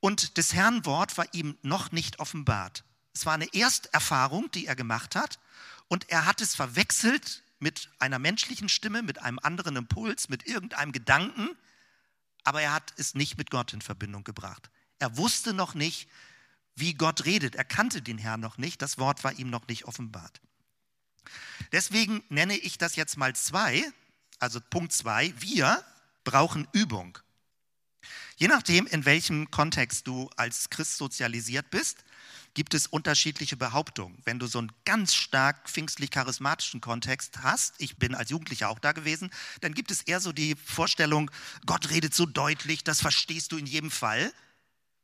[0.00, 2.84] Und des Herrn Wort war ihm noch nicht offenbart.
[3.12, 5.38] Es war eine Ersterfahrung, die er gemacht hat
[5.94, 10.90] und er hat es verwechselt mit einer menschlichen Stimme, mit einem anderen Impuls, mit irgendeinem
[10.90, 11.50] Gedanken,
[12.42, 14.70] aber er hat es nicht mit Gott in Verbindung gebracht.
[14.98, 16.08] Er wusste noch nicht,
[16.74, 17.54] wie Gott redet.
[17.54, 18.82] Er kannte den Herrn noch nicht.
[18.82, 20.40] Das Wort war ihm noch nicht offenbart.
[21.70, 23.84] Deswegen nenne ich das jetzt mal zwei,
[24.40, 25.32] also Punkt zwei.
[25.38, 25.84] Wir
[26.24, 27.16] brauchen Übung.
[28.34, 32.04] Je nachdem, in welchem Kontext du als Christ sozialisiert bist,
[32.54, 34.16] gibt es unterschiedliche Behauptungen.
[34.24, 38.92] Wenn du so einen ganz stark pfingstlich-charismatischen Kontext hast, ich bin als Jugendlicher auch da
[38.92, 41.30] gewesen, dann gibt es eher so die Vorstellung,
[41.66, 44.32] Gott redet so deutlich, das verstehst du in jedem Fall.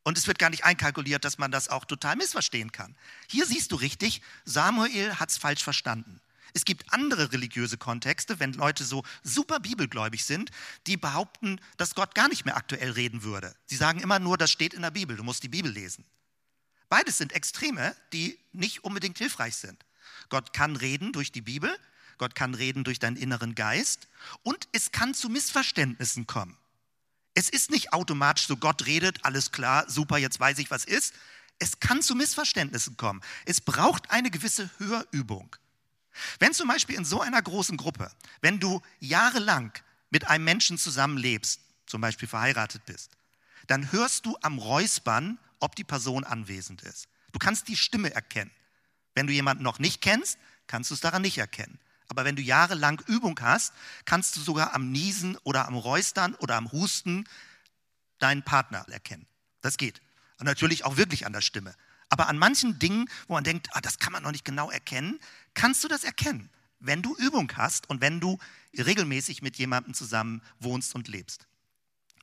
[0.03, 2.97] Und es wird gar nicht einkalkuliert, dass man das auch total missverstehen kann.
[3.29, 6.21] Hier siehst du richtig, Samuel hat es falsch verstanden.
[6.55, 10.51] Es gibt andere religiöse Kontexte, wenn Leute so super bibelgläubig sind,
[10.87, 13.55] die behaupten, dass Gott gar nicht mehr aktuell reden würde.
[13.67, 16.05] Sie sagen immer nur, das steht in der Bibel, du musst die Bibel lesen.
[16.91, 19.83] Beides sind Extreme, die nicht unbedingt hilfreich sind.
[20.29, 21.75] Gott kann reden durch die Bibel,
[22.19, 24.09] Gott kann reden durch deinen inneren Geist
[24.43, 26.59] und es kann zu Missverständnissen kommen.
[27.35, 31.15] Es ist nicht automatisch so, Gott redet, alles klar, super, jetzt weiß ich, was ist.
[31.61, 33.23] Es kann zu Missverständnissen kommen.
[33.47, 35.57] Es braucht eine gewisse Hörübung.
[36.41, 39.73] Wenn zum Beispiel in so einer großen Gruppe, wenn du jahrelang
[40.11, 43.13] mit einem Menschen zusammenlebst, zum Beispiel verheiratet bist,
[43.69, 47.09] dann hörst du am Räuspern, ob die Person anwesend ist.
[47.33, 48.51] Du kannst die Stimme erkennen.
[49.15, 51.79] Wenn du jemanden noch nicht kennst, kannst du es daran nicht erkennen.
[52.09, 53.73] Aber wenn du jahrelang Übung hast,
[54.05, 57.29] kannst du sogar am Niesen oder am Räustern oder am Husten
[58.19, 59.27] deinen Partner erkennen.
[59.61, 60.03] Das geht.
[60.39, 61.75] Und natürlich auch wirklich an der Stimme.
[62.09, 65.21] Aber an manchen Dingen, wo man denkt, ah, das kann man noch nicht genau erkennen,
[65.55, 68.39] kannst du das erkennen, wenn du Übung hast und wenn du
[68.77, 71.47] regelmäßig mit jemandem zusammen wohnst und lebst.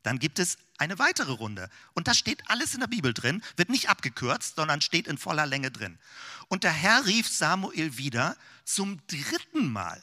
[0.03, 1.69] Dann gibt es eine weitere Runde.
[1.93, 5.45] Und das steht alles in der Bibel drin, wird nicht abgekürzt, sondern steht in voller
[5.45, 5.99] Länge drin.
[6.47, 10.01] Und der Herr rief Samuel wieder zum dritten Mal.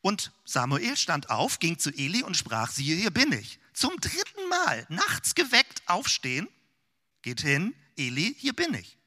[0.00, 3.58] Und Samuel stand auf, ging zu Eli und sprach, siehe, hier bin ich.
[3.72, 6.48] Zum dritten Mal, nachts geweckt, aufstehen,
[7.22, 8.98] geht hin, Eli, hier bin ich.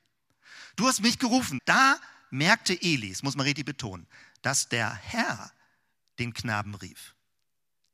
[0.76, 1.60] Du hast mich gerufen.
[1.66, 2.00] Da
[2.30, 4.08] merkte Eli, das muss man richtig betonen,
[4.42, 5.52] dass der Herr
[6.20, 7.16] den Knaben rief.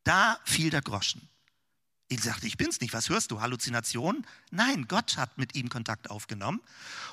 [0.04, 1.28] Da fiel der Groschen.
[2.10, 2.94] Eli sagte, ich bin's nicht.
[2.94, 3.42] Was hörst du?
[3.42, 4.26] Halluzination?
[4.50, 6.62] Nein, Gott hat mit ihm Kontakt aufgenommen.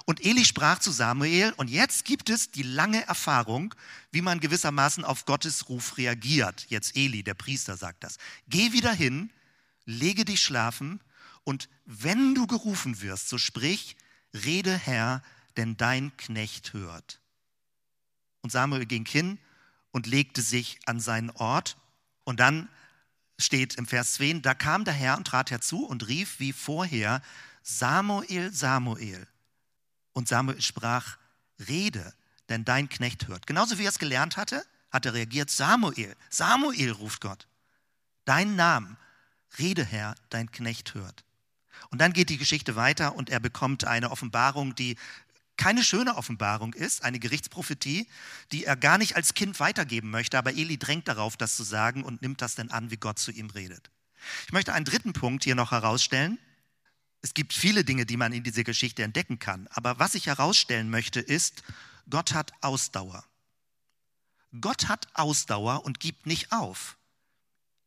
[0.05, 3.75] Und Eli sprach zu Samuel, und jetzt gibt es die lange Erfahrung,
[4.13, 6.67] wie man gewissermaßen auf Gottes Ruf reagiert.
[6.69, 8.19] Jetzt Eli, der Priester, sagt das.
[8.49, 9.31] Geh wieder hin,
[9.85, 11.01] lege dich schlafen,
[11.45, 13.97] und wenn du gerufen wirst, so sprich,
[14.33, 15.23] rede Herr,
[15.57, 17.21] denn dein Knecht hört.
[18.41, 19.39] Und Samuel ging hin
[19.93, 21.77] und legte sich an seinen Ort.
[22.25, 22.69] Und dann
[23.39, 27.21] steht im Vers 2, da kam der Herr und trat herzu und rief wie vorher,
[27.63, 29.27] Samuel, Samuel.
[30.13, 31.17] Und Samuel sprach,
[31.69, 32.15] rede,
[32.49, 33.47] denn dein Knecht hört.
[33.47, 37.49] Genauso wie er es gelernt hatte, hat er reagiert, Samuel, Samuel ruft Gott.
[38.25, 38.97] Dein Name,
[39.59, 41.25] rede Herr, dein Knecht hört.
[41.91, 44.97] Und dann geht die Geschichte weiter und er bekommt eine Offenbarung, die
[45.57, 48.09] keine schöne Offenbarung ist, eine Gerichtsprophetie,
[48.53, 52.03] die er gar nicht als Kind weitergeben möchte, aber Eli drängt darauf, das zu sagen
[52.05, 53.91] und nimmt das dann an, wie Gott zu ihm redet.
[54.47, 56.39] Ich möchte einen dritten Punkt hier noch herausstellen.
[57.21, 60.91] Es gibt viele Dinge, die man in dieser Geschichte entdecken kann, aber was ich herausstellen
[60.91, 61.63] möchte, ist,
[62.11, 63.25] Gott hat Ausdauer.
[64.61, 66.97] Gott hat Ausdauer und gibt nicht auf.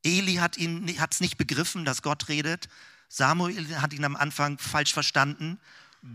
[0.04, 2.68] Eli hat es nicht begriffen, dass Gott redet.
[3.10, 5.60] Samuel hat ihn am Anfang falsch verstanden.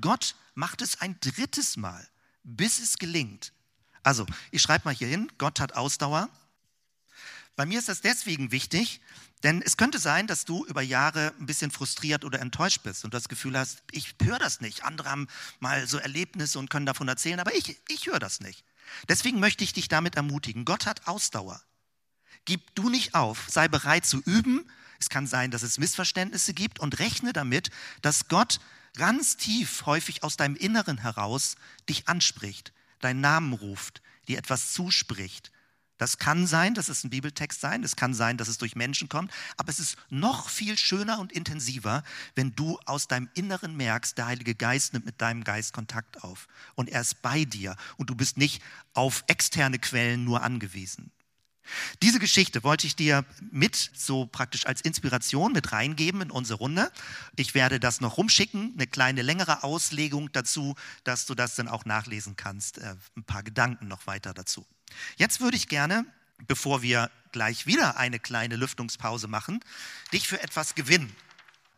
[0.00, 2.06] Gott macht es ein drittes Mal,
[2.42, 3.52] bis es gelingt.
[4.02, 6.28] Also, ich schreibe mal hier hin, Gott hat Ausdauer.
[7.54, 9.00] Bei mir ist das deswegen wichtig,
[9.42, 13.12] denn es könnte sein, dass du über Jahre ein bisschen frustriert oder enttäuscht bist und
[13.12, 14.84] das Gefühl hast, ich höre das nicht.
[14.84, 15.28] Andere haben
[15.60, 18.64] mal so Erlebnisse und können davon erzählen, aber ich, ich höre das nicht.
[19.08, 20.64] Deswegen möchte ich dich damit ermutigen.
[20.64, 21.62] Gott hat Ausdauer.
[22.44, 24.70] Gib du nicht auf, sei bereit zu üben.
[24.98, 28.60] Es kann sein, dass es Missverständnisse gibt und rechne damit, dass Gott
[28.94, 31.56] ganz tief, häufig aus deinem Inneren heraus,
[31.88, 35.50] dich anspricht, deinen Namen ruft, dir etwas zuspricht.
[35.98, 39.08] Das kann sein, dass es ein Bibeltext sein, es kann sein, dass es durch Menschen
[39.08, 42.02] kommt, aber es ist noch viel schöner und intensiver,
[42.34, 46.48] wenn du aus deinem Inneren merkst, der Heilige Geist nimmt mit deinem Geist Kontakt auf
[46.74, 48.62] und er ist bei dir und du bist nicht
[48.94, 51.12] auf externe Quellen nur angewiesen.
[52.02, 56.90] Diese Geschichte wollte ich dir mit so praktisch als Inspiration mit reingeben in unsere Runde.
[57.36, 61.84] Ich werde das noch rumschicken, eine kleine längere Auslegung dazu, dass du das dann auch
[61.84, 64.66] nachlesen kannst, äh, ein paar Gedanken noch weiter dazu.
[65.16, 66.04] Jetzt würde ich gerne,
[66.46, 69.60] bevor wir gleich wieder eine kleine Lüftungspause machen,
[70.12, 71.14] dich für etwas gewinnen.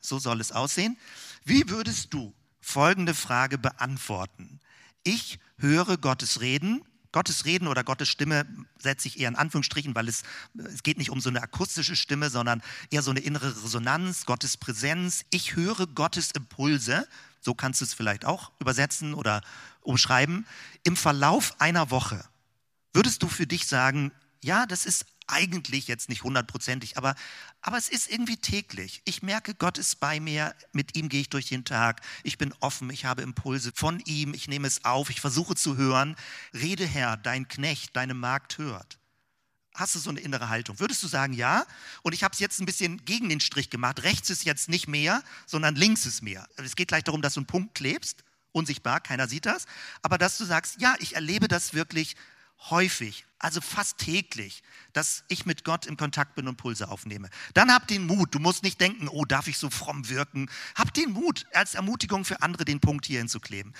[0.00, 0.98] So soll es aussehen.
[1.44, 4.60] Wie würdest du folgende Frage beantworten?
[5.02, 6.82] Ich höre Gottes Reden
[7.14, 8.44] Gottes Reden oder Gottes Stimme
[8.76, 10.24] setze ich eher in Anführungsstrichen, weil es,
[10.56, 14.56] es geht nicht um so eine akustische Stimme, sondern eher so eine innere Resonanz, Gottes
[14.56, 15.24] Präsenz.
[15.30, 17.06] Ich höre Gottes Impulse,
[17.40, 19.42] so kannst du es vielleicht auch übersetzen oder
[19.82, 20.44] umschreiben,
[20.82, 22.24] im Verlauf einer Woche.
[22.92, 24.10] Würdest du für dich sagen,
[24.42, 27.14] ja, das ist eigentlich jetzt nicht hundertprozentig, aber,
[27.60, 29.02] aber es ist irgendwie täglich.
[29.04, 32.52] Ich merke, Gott ist bei mir, mit ihm gehe ich durch den Tag, ich bin
[32.60, 36.16] offen, ich habe Impulse von ihm, ich nehme es auf, ich versuche zu hören.
[36.52, 38.98] Rede Herr, dein Knecht, deine Magd hört.
[39.74, 40.78] Hast du so eine innere Haltung?
[40.78, 41.66] Würdest du sagen, ja?
[42.02, 44.04] Und ich habe es jetzt ein bisschen gegen den Strich gemacht.
[44.04, 46.46] Rechts ist jetzt nicht mehr, sondern links ist mehr.
[46.56, 49.66] Es geht gleich darum, dass du einen Punkt klebst, unsichtbar, keiner sieht das.
[50.02, 52.14] Aber dass du sagst, ja, ich erlebe das wirklich
[52.70, 54.62] häufig, also fast täglich,
[54.94, 57.28] dass ich mit Gott in Kontakt bin und Pulse aufnehme.
[57.52, 58.34] Dann hab den Mut.
[58.34, 60.50] Du musst nicht denken, oh, darf ich so fromm wirken?
[60.74, 63.74] Hab den Mut, als Ermutigung für andere den Punkt hier hinzukleben.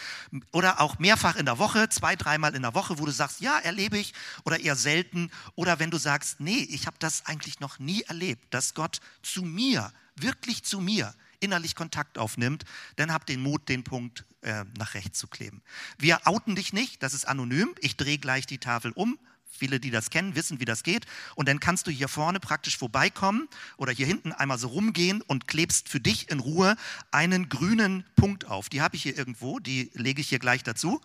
[0.52, 3.58] Oder auch mehrfach in der Woche, zwei, dreimal in der Woche, wo du sagst, ja,
[3.58, 4.12] erlebe ich
[4.44, 5.30] oder eher selten.
[5.54, 9.42] Oder wenn du sagst, nee, ich habe das eigentlich noch nie erlebt, dass Gott zu
[9.42, 12.64] mir, wirklich zu mir, innerlich Kontakt aufnimmt,
[12.96, 15.62] dann hab den Mut, den Punkt äh, nach rechts zu kleben.
[15.98, 17.74] Wir outen dich nicht, das ist anonym.
[17.80, 19.18] Ich drehe gleich die Tafel um.
[19.57, 21.07] Viele, die das kennen, wissen, wie das geht.
[21.37, 25.46] Und dann kannst du hier vorne praktisch vorbeikommen oder hier hinten einmal so rumgehen und
[25.46, 26.76] klebst für dich in Ruhe
[27.12, 28.68] einen grünen Punkt auf.
[28.68, 31.00] Die habe ich hier irgendwo, die lege ich hier gleich dazu.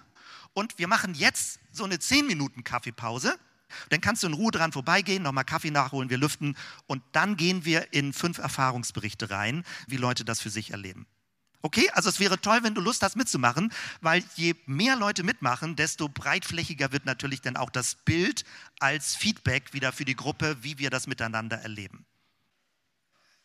[0.53, 3.37] Und wir machen jetzt so eine 10 Minuten Kaffeepause.
[3.89, 6.55] Dann kannst du in Ruhe dran vorbeigehen, nochmal Kaffee nachholen, wir lüften
[6.87, 11.07] und dann gehen wir in fünf Erfahrungsberichte rein, wie Leute das für sich erleben.
[11.61, 15.75] Okay, also es wäre toll, wenn du Lust hast mitzumachen, weil je mehr Leute mitmachen,
[15.75, 18.45] desto breitflächiger wird natürlich dann auch das Bild
[18.79, 22.05] als Feedback wieder für die Gruppe, wie wir das miteinander erleben.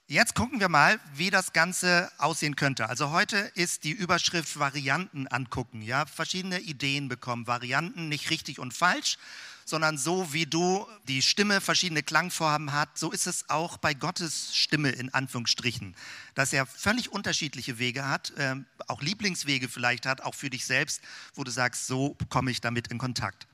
[0.07, 2.91] Jetzt gucken wir mal, wie das Ganze aussehen könnte.
[2.91, 8.75] Also heute ist die Überschrift Varianten angucken, ja, verschiedene Ideen bekommen, Varianten nicht richtig und
[8.75, 9.17] falsch,
[9.65, 14.55] sondern so wie du die Stimme verschiedene Klangformen hat, so ist es auch bei Gottes
[14.55, 15.97] Stimme in Anführungsstrichen,
[16.35, 21.01] dass er völlig unterschiedliche Wege hat, äh, auch Lieblingswege vielleicht hat, auch für dich selbst,
[21.35, 23.47] wo du sagst, so komme ich damit in Kontakt.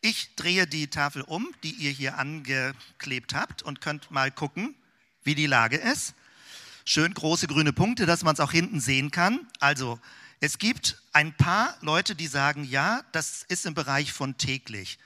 [0.00, 4.74] Ich drehe die Tafel um, die ihr hier angeklebt habt und könnt mal gucken,
[5.22, 6.14] wie die Lage ist.
[6.84, 9.46] Schön große grüne Punkte, dass man es auch hinten sehen kann.
[9.60, 10.00] Also
[10.40, 14.98] es gibt ein paar Leute, die sagen, ja, das ist im Bereich von täglich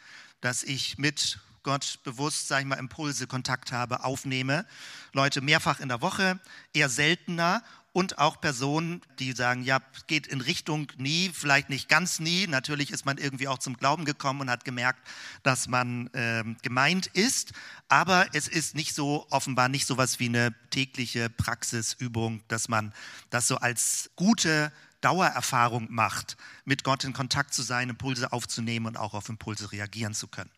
[0.47, 4.65] dass ich mit Gott bewusst, sage ich mal, Impulse, Kontakt habe, aufnehme.
[5.13, 6.39] Leute mehrfach in der Woche,
[6.73, 12.21] eher seltener und auch Personen, die sagen, ja, geht in Richtung nie, vielleicht nicht ganz
[12.21, 12.47] nie.
[12.47, 15.01] Natürlich ist man irgendwie auch zum Glauben gekommen und hat gemerkt,
[15.43, 17.53] dass man äh, gemeint ist,
[17.89, 22.93] aber es ist nicht so, offenbar nicht so was wie eine tägliche Praxisübung, dass man
[23.31, 28.97] das so als gute Dauererfahrung macht, mit Gott in Kontakt zu sein, Impulse aufzunehmen und
[28.97, 30.51] auch auf Impulse reagieren zu können.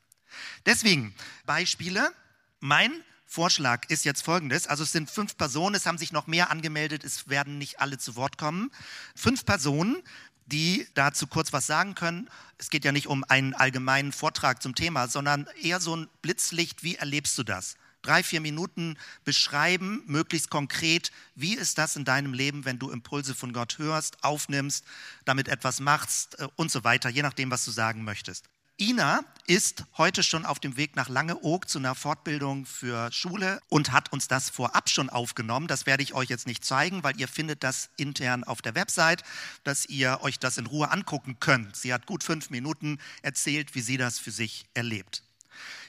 [0.66, 1.14] Deswegen
[1.46, 2.12] Beispiele.
[2.60, 2.92] Mein
[3.26, 4.66] Vorschlag ist jetzt folgendes.
[4.66, 7.98] Also es sind fünf Personen, es haben sich noch mehr angemeldet, es werden nicht alle
[7.98, 8.70] zu Wort kommen.
[9.14, 10.02] Fünf Personen,
[10.46, 12.30] die dazu kurz was sagen können.
[12.56, 16.82] Es geht ja nicht um einen allgemeinen Vortrag zum Thema, sondern eher so ein Blitzlicht,
[16.82, 17.76] wie erlebst du das?
[18.08, 23.34] Drei, vier Minuten beschreiben, möglichst konkret, wie ist das in deinem Leben, wenn du Impulse
[23.34, 24.84] von Gott hörst, aufnimmst,
[25.26, 28.46] damit etwas machst äh, und so weiter, je nachdem, was du sagen möchtest.
[28.80, 33.90] Ina ist heute schon auf dem Weg nach Langeoog zu einer Fortbildung für Schule und
[33.90, 35.66] hat uns das vorab schon aufgenommen.
[35.66, 39.24] Das werde ich euch jetzt nicht zeigen, weil ihr findet das intern auf der Website,
[39.64, 41.76] dass ihr euch das in Ruhe angucken könnt.
[41.76, 45.24] Sie hat gut fünf Minuten erzählt, wie sie das für sich erlebt.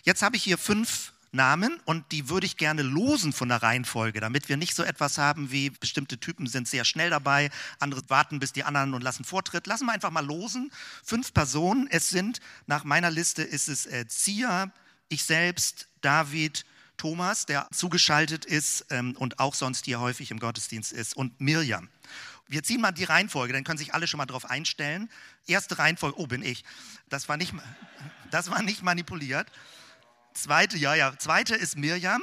[0.04, 4.20] Jetzt habe ich hier fünf Namen und die würde ich gerne losen von der Reihenfolge,
[4.20, 8.40] damit wir nicht so etwas haben wie bestimmte Typen sind sehr schnell dabei, andere warten
[8.40, 9.68] bis die anderen und lassen Vortritt.
[9.68, 10.72] Lassen wir einfach mal losen.
[11.04, 11.88] Fünf Personen.
[11.90, 14.72] Es sind, nach meiner Liste ist es äh, Zia,
[15.08, 16.66] ich selbst, David,
[16.98, 21.90] Thomas, der zugeschaltet ist ähm, und auch sonst hier häufig im Gottesdienst ist, und Mirjam.
[22.48, 25.10] Wir ziehen mal die Reihenfolge, dann können sich alle schon mal darauf einstellen.
[25.48, 26.64] Erste Reihenfolge, oh, bin ich.
[27.08, 27.54] Das war nicht,
[28.32, 29.48] das war nicht manipuliert.
[30.44, 31.18] Zweite, ja, ja.
[31.18, 32.22] Zweite ist Mirjam.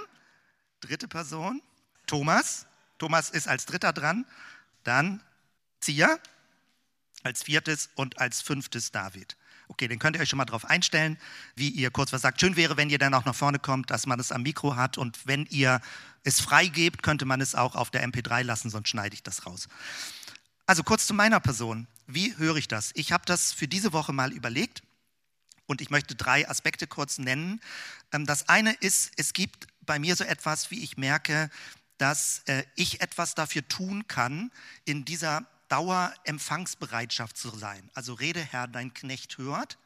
[0.81, 1.63] Dritte Person,
[2.07, 2.67] Thomas.
[2.99, 4.25] Thomas ist als dritter dran.
[4.85, 5.23] Dann
[5.81, 6.19] Zia
[7.23, 9.37] als viertes und als fünftes David.
[9.69, 11.19] Okay, den könnt ihr euch schon mal darauf einstellen,
[11.57, 12.41] wie ihr kurz was sagt.
[12.41, 14.97] Schön wäre, wenn ihr dann auch nach vorne kommt, dass man es am Mikro hat
[14.97, 15.81] und wenn ihr
[16.23, 19.69] es freigebt, könnte man es auch auf der MP3 lassen, sonst schneide ich das raus.
[20.67, 21.89] Also kurz zu meiner Person.
[22.07, 22.93] Wie höre ich das?
[22.95, 24.83] Ich habe das für diese Woche mal überlegt
[25.67, 27.61] und ich möchte drei Aspekte kurz nennen.
[28.13, 31.51] Ähm, das eine ist, es gibt bei mir so etwas, wie ich merke,
[31.99, 34.51] dass äh, ich etwas dafür tun kann,
[34.85, 37.91] in dieser Dauerempfangsbereitschaft zu sein.
[37.95, 39.79] Also rede Herr, dein Knecht hört.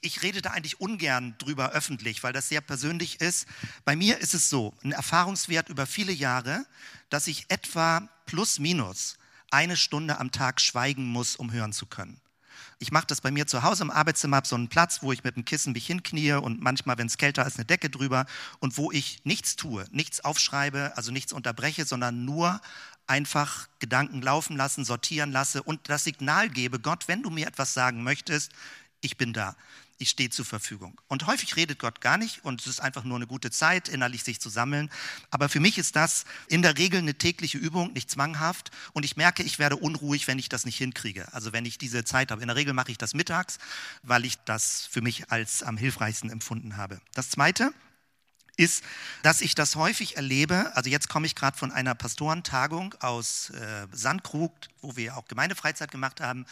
[0.00, 3.46] Ich rede da eigentlich ungern drüber öffentlich, weil das sehr persönlich ist.
[3.84, 6.66] Bei mir ist es so, ein Erfahrungswert über viele Jahre,
[7.08, 9.16] dass ich etwa plus minus
[9.52, 12.20] eine Stunde am Tag schweigen muss, um hören zu können.
[12.82, 15.22] Ich mache das bei mir zu Hause im Arbeitszimmer, habe so einen Platz, wo ich
[15.22, 18.26] mit dem Kissen mich hinknie und manchmal, wenn es kälter ist, eine Decke drüber
[18.58, 22.60] und wo ich nichts tue, nichts aufschreibe, also nichts unterbreche, sondern nur
[23.06, 27.72] einfach Gedanken laufen lassen, sortieren lasse und das Signal gebe, Gott, wenn du mir etwas
[27.72, 28.50] sagen möchtest,
[29.00, 29.54] ich bin da
[29.98, 31.00] ich stehe zur Verfügung.
[31.08, 34.24] Und häufig redet Gott gar nicht und es ist einfach nur eine gute Zeit, innerlich
[34.24, 34.90] sich zu sammeln.
[35.30, 38.70] Aber für mich ist das in der Regel eine tägliche Übung, nicht zwanghaft.
[38.92, 41.32] Und ich merke, ich werde unruhig, wenn ich das nicht hinkriege.
[41.32, 42.42] Also wenn ich diese Zeit habe.
[42.42, 43.58] In der Regel mache ich das mittags,
[44.02, 47.00] weil ich das für mich als am hilfreichsten empfunden habe.
[47.14, 47.72] Das Zweite,
[48.56, 48.84] ist,
[49.22, 50.72] dass ich das häufig erlebe.
[50.74, 55.90] Also jetzt komme ich gerade von einer Pastorentagung aus äh, Sandkrug, wo wir auch Gemeindefreizeit
[55.90, 56.46] gemacht haben.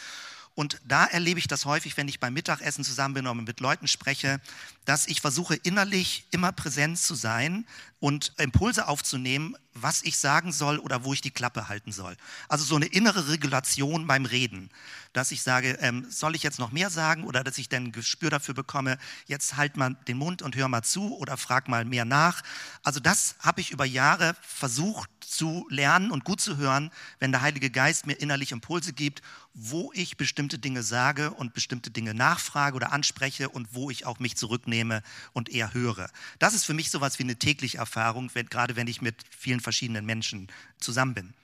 [0.60, 3.88] Und da erlebe ich das häufig, wenn ich beim Mittagessen zusammen bin und mit Leuten
[3.88, 4.42] spreche,
[4.84, 7.64] dass ich versuche innerlich immer präsent zu sein,
[8.00, 12.16] und Impulse aufzunehmen, was ich sagen soll oder wo ich die Klappe halten soll.
[12.48, 14.70] Also so eine innere Regulation beim Reden,
[15.12, 17.92] dass ich sage, ähm, soll ich jetzt noch mehr sagen oder dass ich dann ein
[17.92, 21.84] Gespür dafür bekomme, jetzt halt mal den Mund und hör mal zu oder frag mal
[21.84, 22.42] mehr nach.
[22.82, 27.42] Also das habe ich über Jahre versucht zu lernen und gut zu hören, wenn der
[27.42, 29.22] Heilige Geist mir innerlich Impulse gibt,
[29.54, 34.18] wo ich bestimmte Dinge sage und bestimmte Dinge nachfrage oder anspreche und wo ich auch
[34.18, 36.08] mich zurücknehme und eher höre.
[36.38, 37.89] Das ist für mich sowas wie eine tägliche Erfahrung,
[38.34, 40.48] wenn, gerade wenn ich mit vielen verschiedenen Menschen
[40.78, 41.34] zusammen bin.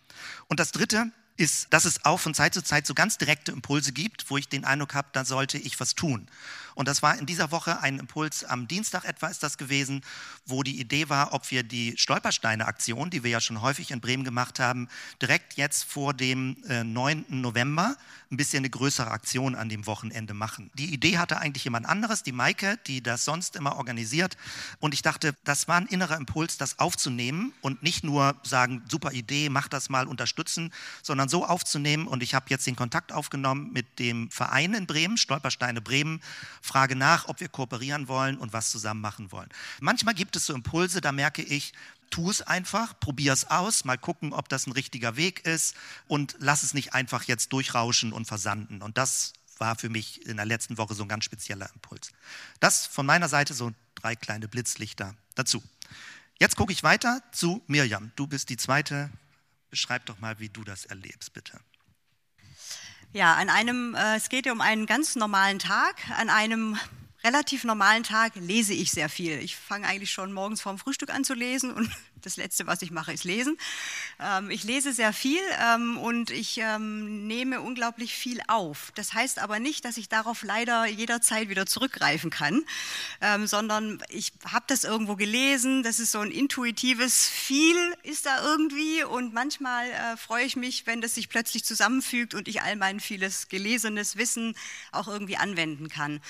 [0.48, 3.92] Und das Dritte, ist, dass es auch von Zeit zu Zeit so ganz direkte Impulse
[3.92, 6.28] gibt, wo ich den Eindruck habe, da sollte ich was tun.
[6.76, 10.02] Und das war in dieser Woche ein Impuls, am Dienstag etwa ist das gewesen,
[10.44, 14.24] wo die Idee war, ob wir die Stolpersteine-Aktion, die wir ja schon häufig in Bremen
[14.24, 14.88] gemacht haben,
[15.20, 17.24] direkt jetzt vor dem äh, 9.
[17.28, 17.96] November
[18.30, 20.70] ein bisschen eine größere Aktion an dem Wochenende machen.
[20.74, 24.36] Die Idee hatte eigentlich jemand anderes, die Maike, die das sonst immer organisiert.
[24.80, 29.12] Und ich dachte, das war ein innerer Impuls, das aufzunehmen und nicht nur sagen, super
[29.12, 32.06] Idee, mach das mal, unterstützen, sondern so aufzunehmen.
[32.06, 36.20] Und ich habe jetzt den Kontakt aufgenommen mit dem Verein in Bremen, Stolpersteine Bremen,
[36.66, 39.48] frage nach, ob wir kooperieren wollen und was zusammen machen wollen.
[39.80, 41.72] Manchmal gibt es so Impulse, da merke ich,
[42.10, 45.74] tu es einfach, probier es aus, mal gucken, ob das ein richtiger Weg ist
[46.06, 48.82] und lass es nicht einfach jetzt durchrauschen und versanden.
[48.82, 52.12] Und das war für mich in der letzten Woche so ein ganz spezieller Impuls.
[52.60, 55.62] Das von meiner Seite so drei kleine Blitzlichter dazu.
[56.38, 58.12] Jetzt gucke ich weiter zu Mirjam.
[58.16, 59.10] Du bist die zweite.
[59.70, 61.58] Beschreib doch mal, wie du das erlebst, bitte.
[63.16, 65.94] Ja, an einem, äh, es geht ja um einen ganz normalen Tag.
[66.18, 66.78] An einem
[67.24, 69.38] relativ normalen Tag lese ich sehr viel.
[69.38, 71.90] Ich fange eigentlich schon morgens vorm Frühstück an zu lesen und
[72.22, 73.56] das Letzte, was ich mache, ist lesen.
[74.20, 78.92] Ähm, ich lese sehr viel ähm, und ich ähm, nehme unglaublich viel auf.
[78.94, 82.64] Das heißt aber nicht, dass ich darauf leider jederzeit wieder zurückgreifen kann,
[83.44, 85.82] sondern ich habe das irgendwo gelesen.
[85.82, 90.86] Das ist so ein intuitives viel ist da irgendwie und manchmal äh, freue ich mich,
[90.86, 94.54] wenn das sich plötzlich zusammenfügt und ich all mein vieles gelesenes Wissen
[94.92, 96.20] auch irgendwie anwenden kann.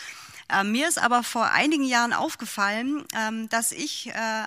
[0.65, 3.05] Mir ist aber vor einigen Jahren aufgefallen,
[3.49, 4.45] dass ich äh,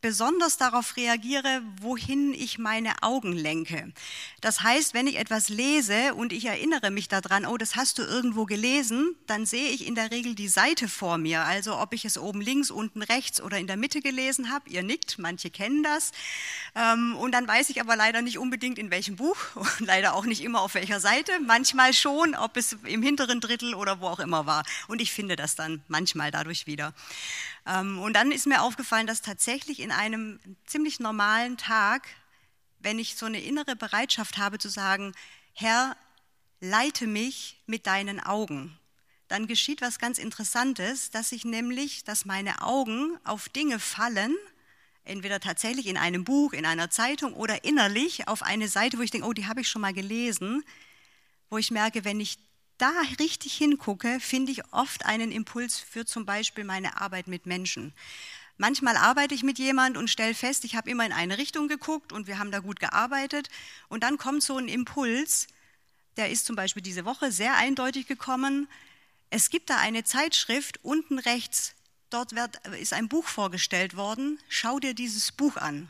[0.00, 3.92] besonders darauf reagiere, wohin ich meine Augen lenke.
[4.40, 8.02] Das heißt, wenn ich etwas lese und ich erinnere mich daran, oh, das hast du
[8.02, 11.44] irgendwo gelesen, dann sehe ich in der Regel die Seite vor mir.
[11.44, 14.68] Also ob ich es oben links, unten rechts oder in der Mitte gelesen habe.
[14.70, 16.12] Ihr nickt, manche kennen das.
[16.74, 20.24] Ähm, und dann weiß ich aber leider nicht unbedingt in welchem Buch und leider auch
[20.24, 21.32] nicht immer auf welcher Seite.
[21.46, 24.64] Manchmal schon, ob es im hinteren Drittel oder wo auch immer war.
[24.88, 26.94] Und ich finde das dann manchmal dadurch wieder.
[27.66, 32.08] Ähm, und dann ist mir aufgefallen, dass tatsächlich in einem ziemlich normalen Tag,
[32.78, 35.12] wenn ich so eine innere Bereitschaft habe zu sagen,
[35.52, 35.96] Herr,
[36.60, 38.78] leite mich mit deinen Augen,
[39.28, 44.34] dann geschieht was ganz Interessantes, dass ich nämlich, dass meine Augen auf Dinge fallen,
[45.04, 49.10] entweder tatsächlich in einem Buch, in einer Zeitung oder innerlich auf eine Seite, wo ich
[49.10, 50.64] denke, oh, die habe ich schon mal gelesen,
[51.48, 52.38] wo ich merke, wenn ich
[52.78, 57.92] da richtig hingucke, finde ich oft einen Impuls für zum Beispiel meine Arbeit mit Menschen.
[58.60, 62.12] Manchmal arbeite ich mit jemand und stelle fest, ich habe immer in eine Richtung geguckt
[62.12, 63.48] und wir haben da gut gearbeitet.
[63.88, 65.46] Und dann kommt so ein Impuls,
[66.18, 68.68] der ist zum Beispiel diese Woche sehr eindeutig gekommen.
[69.30, 71.72] Es gibt da eine Zeitschrift, unten rechts,
[72.10, 74.38] dort wird, ist ein Buch vorgestellt worden.
[74.50, 75.88] Schau dir dieses Buch an.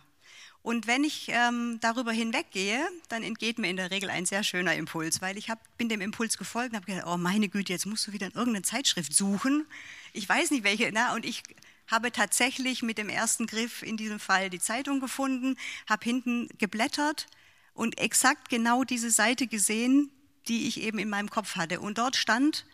[0.62, 4.76] Und wenn ich ähm, darüber hinweggehe, dann entgeht mir in der Regel ein sehr schöner
[4.76, 7.86] Impuls, weil ich hab, bin dem Impuls gefolgt und habe gedacht, oh meine Güte, jetzt
[7.86, 9.66] musst du wieder in irgendeine Zeitschrift suchen.
[10.12, 11.42] Ich weiß nicht welche, na, und ich
[11.90, 15.56] habe tatsächlich mit dem ersten Griff in diesem Fall die Zeitung gefunden,
[15.88, 17.26] habe hinten geblättert
[17.74, 20.10] und exakt genau diese Seite gesehen,
[20.48, 21.80] die ich eben in meinem Kopf hatte.
[21.80, 22.66] Und dort stand,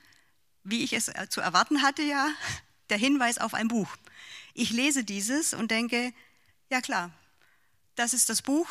[0.64, 2.28] wie ich es äh, zu erwarten hatte, ja,
[2.90, 3.96] der Hinweis auf ein Buch.
[4.54, 6.12] Ich lese dieses und denke,
[6.70, 7.10] ja klar,
[7.94, 8.68] das ist das Buch.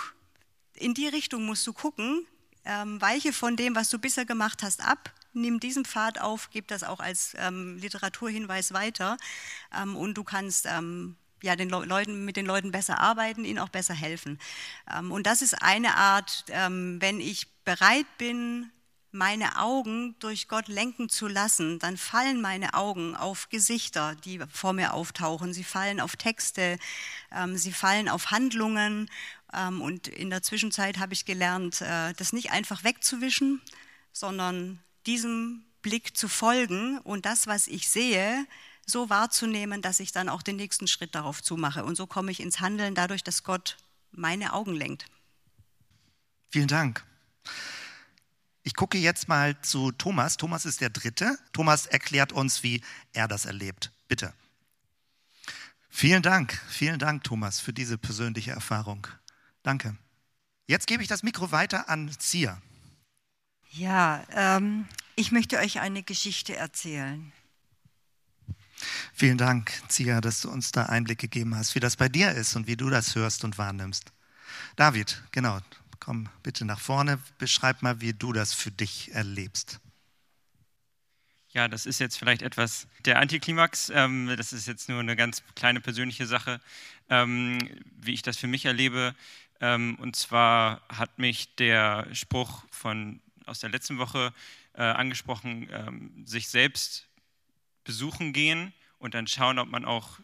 [0.74, 2.26] In die Richtung musst du gucken.
[2.64, 5.14] Ähm, weiche von dem, was du bisher gemacht hast, ab.
[5.36, 9.18] Nimm diesen Pfad auf, gib das auch als ähm, Literaturhinweis weiter.
[9.78, 13.60] Ähm, und du kannst ähm, ja, den Le Leuten, mit den Leuten besser arbeiten, ihnen
[13.60, 14.40] auch besser helfen.
[14.92, 18.72] Ähm, und das ist eine Art, ähm, wenn ich bereit bin,
[19.12, 24.74] meine Augen durch Gott lenken zu lassen, dann fallen meine Augen auf Gesichter, die vor
[24.74, 25.54] mir auftauchen.
[25.54, 26.78] Sie fallen auf Texte,
[27.32, 29.10] ähm, sie fallen auf Handlungen.
[29.80, 33.62] Und in der Zwischenzeit habe ich gelernt, äh, das nicht einfach wegzuwischen,
[34.12, 38.46] sondern diesem Blick zu folgen und das, was ich sehe,
[38.86, 41.86] so wahrzunehmen, dass ich dann auch den nächsten Schritt darauf zumache.
[41.86, 43.78] Und so komme ich ins Handeln dadurch, dass Gott
[44.12, 45.06] meine Augen lenkt.
[46.50, 47.04] Vielen Dank.
[48.64, 50.38] Ich gucke jetzt mal zu Thomas.
[50.38, 51.38] Thomas ist der Dritte.
[51.54, 52.82] Thomas erklärt uns, wie
[53.14, 53.92] er das erlebt.
[54.08, 54.34] Bitte.
[55.90, 59.08] Vielen Dank, vielen Dank, Thomas, für diese persönliche Erfahrung.
[59.64, 59.96] Danke.
[60.68, 62.62] Jetzt gebe ich das Mikro weiter an Zia.
[63.78, 67.34] Ja, ähm, ich möchte euch eine Geschichte erzählen.
[69.14, 72.56] Vielen Dank, Zia, dass du uns da Einblick gegeben hast, wie das bei dir ist
[72.56, 74.14] und wie du das hörst und wahrnimmst.
[74.78, 75.60] David, genau,
[76.00, 79.80] komm bitte nach vorne, beschreib mal, wie du das für dich erlebst.
[81.50, 83.90] Ja, das ist jetzt vielleicht etwas der Antiklimax.
[83.94, 86.62] Ähm, das ist jetzt nur eine ganz kleine persönliche Sache,
[87.10, 87.58] ähm,
[87.98, 89.16] wie ich das für mich erlebe.
[89.62, 94.34] Ähm, und zwar hat mich der Spruch von, aus der letzten Woche
[94.74, 97.08] äh, angesprochen, ähm, sich selbst
[97.84, 100.20] besuchen gehen und dann schauen, ob man auch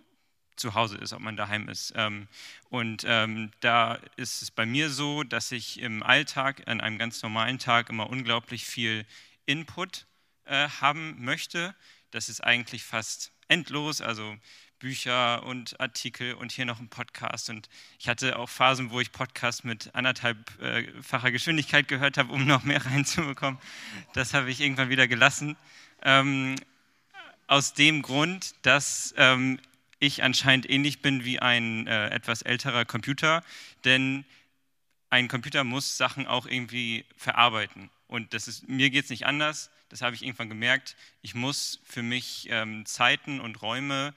[0.56, 1.94] zu Hause ist, ob man daheim ist.
[1.96, 2.28] Ähm,
[2.70, 7.22] und ähm, da ist es bei mir so, dass ich im Alltag, an einem ganz
[7.24, 9.06] normalen Tag, immer unglaublich viel
[9.46, 10.06] Input
[10.46, 11.76] äh, haben möchte.
[12.12, 14.38] Das ist eigentlich fast endlos, also
[14.82, 17.52] Bücher und Artikel und hier noch ein Podcast.
[17.52, 17.70] Und
[18.00, 22.64] ich hatte auch Phasen, wo ich Podcast mit anderthalbfacher äh, Geschwindigkeit gehört habe, um noch
[22.64, 23.60] mehr reinzubekommen.
[24.14, 25.56] Das habe ich irgendwann wieder gelassen.
[26.02, 26.56] Ähm,
[27.46, 29.60] aus dem Grund, dass ähm,
[30.00, 33.44] ich anscheinend ähnlich bin wie ein äh, etwas älterer Computer,
[33.86, 34.26] denn
[35.12, 37.92] ein Computer muss Sachen auch irgendwie verarbeiten.
[38.08, 40.96] Und das ist, mir geht es nicht anders, das habe ich irgendwann gemerkt.
[41.22, 44.14] Ich muss für mich ähm, Zeiten und Räume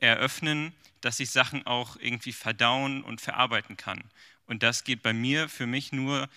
[0.00, 4.02] eröffnen, dass ich Sachen auch irgendwie verdauen und verarbeiten kann.
[4.46, 6.28] Und das geht bei mir für mich nur,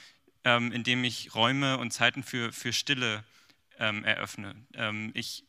[0.44, 3.24] ähm, indem ich Räume und Zeiten für, für Stille
[3.80, 4.56] ähm, eröffne.
[4.74, 5.44] Ähm, ich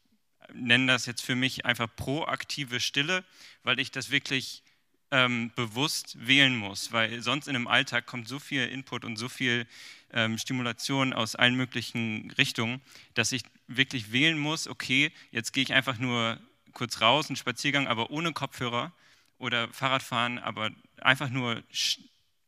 [0.52, 3.24] nenne das jetzt für mich einfach proaktive Stille,
[3.62, 4.62] weil ich das wirklich
[5.10, 9.28] ähm, bewusst wählen muss, weil sonst in einem Alltag kommt so viel Input und so
[9.28, 9.66] viel
[10.12, 12.80] ähm, Stimulation aus allen möglichen Richtungen,
[13.14, 16.40] dass ich wirklich wählen muss, okay, jetzt gehe ich einfach nur
[16.72, 18.92] kurz raus, einen Spaziergang, aber ohne Kopfhörer
[19.38, 20.70] oder Fahrradfahren, aber
[21.00, 21.62] einfach nur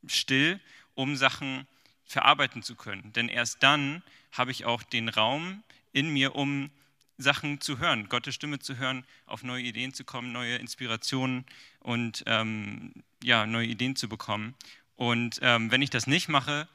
[0.05, 0.59] still,
[0.93, 1.67] um Sachen
[2.05, 3.11] verarbeiten zu können.
[3.13, 6.69] Denn erst dann habe ich auch den Raum in mir, um
[7.17, 11.45] Sachen zu hören, Gottes Stimme zu hören, auf neue Ideen zu kommen, neue Inspirationen
[11.79, 14.55] und ähm, ja, neue Ideen zu bekommen.
[14.95, 16.67] Und ähm, wenn ich das nicht mache,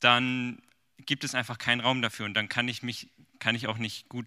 [0.00, 0.60] dann
[1.06, 3.08] gibt es einfach keinen Raum dafür und dann kann ich mich,
[3.38, 4.26] kann ich auch nicht gut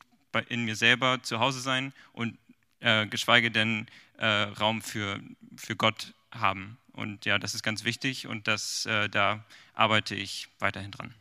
[0.50, 2.38] in mir selber zu Hause sein und
[2.84, 5.20] äh, geschweige denn äh, Raum für,
[5.58, 6.78] für Gott haben.
[6.92, 11.14] Und ja, das ist ganz wichtig und das, äh, da arbeite ich weiterhin dran.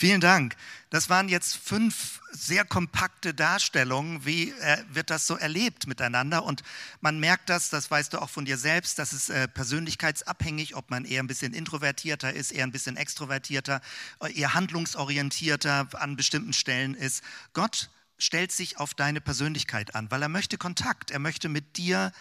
[0.00, 0.54] Vielen Dank.
[0.90, 4.24] Das waren jetzt fünf sehr kompakte Darstellungen.
[4.24, 6.44] Wie äh, wird das so erlebt miteinander?
[6.44, 6.62] Und
[7.00, 10.88] man merkt das, das weißt du auch von dir selbst, das ist äh, persönlichkeitsabhängig, ob
[10.90, 13.80] man eher ein bisschen introvertierter ist, eher ein bisschen extrovertierter,
[14.32, 17.24] eher handlungsorientierter an bestimmten Stellen ist.
[17.52, 22.12] Gott stellt sich auf deine Persönlichkeit an, weil er möchte Kontakt, er möchte mit dir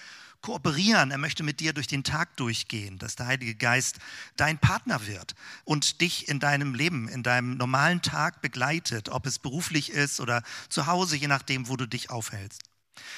[0.42, 3.98] kooperieren, er möchte mit dir durch den Tag durchgehen, dass der Heilige Geist
[4.36, 5.36] dein Partner wird
[5.66, 10.44] und dich in deinem Leben, in deinem normalen Tag begleitet, ob es beruflich ist oder
[10.70, 12.62] zu Hause, je nachdem, wo du dich aufhältst.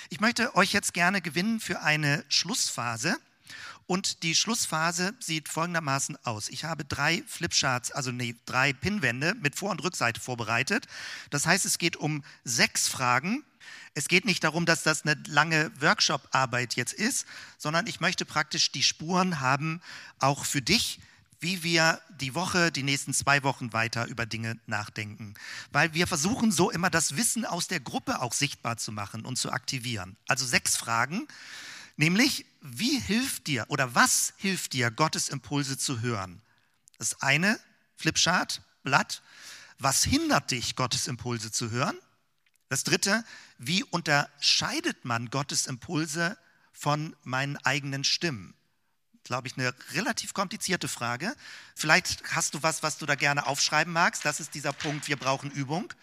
[0.10, 3.18] Ich möchte euch jetzt gerne gewinnen für eine Schlussphase.
[3.90, 6.50] Und die Schlussphase sieht folgendermaßen aus.
[6.50, 10.86] Ich habe drei Flipcharts, also nee, drei Pinwände mit Vor- und Rückseite vorbereitet.
[11.32, 13.44] Das heißt, es geht um sechs Fragen,
[13.96, 17.26] es geht nicht darum, dass das eine lange Workshop-Arbeit jetzt ist,
[17.58, 19.82] sondern ich möchte praktisch die Spuren haben,
[20.20, 21.00] auch für dich,
[21.40, 25.34] wie wir die Woche, die nächsten zwei Wochen weiter über Dinge nachdenken.
[25.72, 29.38] Weil wir versuchen so immer das Wissen aus der Gruppe auch sichtbar zu machen und
[29.38, 30.16] zu aktivieren.
[30.28, 31.28] Also sechs Fragen,
[32.00, 36.41] nämlich wie hilft dir oder was hilft dir, Gottes Impulse zu hören?
[36.97, 37.60] Das eine,
[37.95, 39.22] Flipchart, Blatt.
[39.78, 41.97] Was hindert dich, Gottes Impulse zu hören?
[42.70, 43.24] Das dritte,
[43.58, 46.38] wie unterscheidet man Gottes Impulse
[46.72, 48.54] von meinen eigenen Stimmen?
[49.24, 51.36] Glaube ich, eine relativ komplizierte Frage.
[51.76, 54.26] Vielleicht hast du was, was du da gerne aufschreiben magst.
[54.26, 55.93] Das ist dieser Punkt, wir brauchen Übung.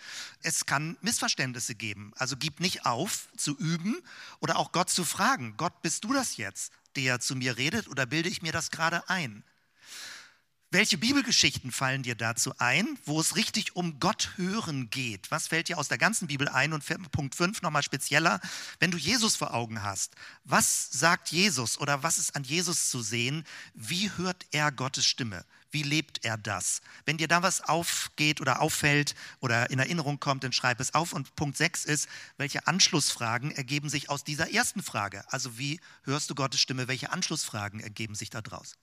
[0.42, 2.12] Es kann Missverständnisse geben.
[2.16, 4.00] Also gib nicht auf zu üben
[4.40, 5.54] oder auch Gott zu fragen.
[5.56, 9.08] Gott, bist du das jetzt, der zu mir redet oder bilde ich mir das gerade
[9.08, 9.42] ein?
[10.72, 15.30] Welche Bibelgeschichten fallen dir dazu ein, wo es richtig um Gott hören geht?
[15.30, 16.72] Was fällt dir aus der ganzen Bibel ein?
[16.72, 18.40] Und Punkt 5 nochmal spezieller,
[18.80, 23.00] wenn du Jesus vor Augen hast, was sagt Jesus oder was ist an Jesus zu
[23.00, 23.44] sehen?
[23.74, 25.44] Wie hört er Gottes Stimme?
[25.76, 26.80] Wie lebt er das?
[27.04, 31.12] Wenn dir da was aufgeht oder auffällt oder in Erinnerung kommt, dann schreib es auf.
[31.12, 32.08] Und Punkt 6 ist,
[32.38, 35.22] welche Anschlussfragen ergeben sich aus dieser ersten Frage?
[35.30, 36.88] Also wie hörst du Gottes Stimme?
[36.88, 38.76] Welche Anschlussfragen ergeben sich daraus?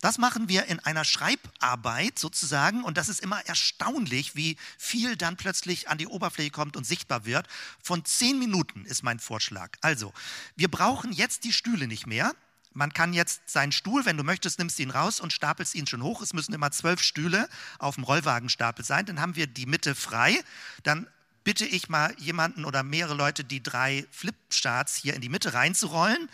[0.00, 5.36] Das machen wir in einer Schreibarbeit sozusagen und das ist immer erstaunlich, wie viel dann
[5.36, 7.46] plötzlich an die Oberfläche kommt und sichtbar wird.
[7.80, 9.76] Von zehn Minuten ist mein Vorschlag.
[9.80, 10.12] Also,
[10.56, 12.34] wir brauchen jetzt die Stühle nicht mehr.
[12.74, 16.02] Man kann jetzt seinen Stuhl, wenn du möchtest, nimmst ihn raus und stapelst ihn schon
[16.02, 16.22] hoch.
[16.22, 17.48] Es müssen immer zwölf Stühle
[17.78, 19.06] auf dem Rollwagenstapel sein.
[19.06, 20.42] Dann haben wir die Mitte frei.
[20.82, 21.06] Dann
[21.44, 26.28] bitte ich mal jemanden oder mehrere Leute, die drei Flipcharts hier in die Mitte reinzurollen.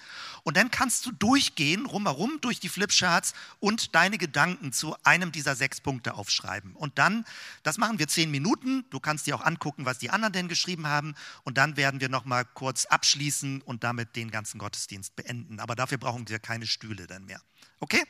[0.49, 5.55] Und dann kannst du durchgehen, rumherum durch die Flipcharts und deine Gedanken zu einem dieser
[5.55, 6.75] sechs Punkte aufschreiben.
[6.75, 7.27] Und dann,
[7.65, 8.87] das machen wir zehn Minuten.
[8.89, 11.15] Du kannst dir auch angucken, was die anderen denn geschrieben haben.
[11.45, 15.61] Und dann werden wir nochmal kurz abschließen und damit den ganzen Gottesdienst beenden.
[15.61, 17.43] Aber dafür brauchen wir keine Stühle dann mehr.
[17.81, 18.03] Okay?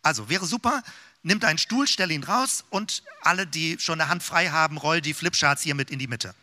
[0.00, 0.82] Also wäre super.
[1.22, 5.02] Nimm deinen Stuhl, stell ihn raus und alle, die schon eine Hand frei haben, roll
[5.02, 6.34] die Flipcharts hier mit in die Mitte.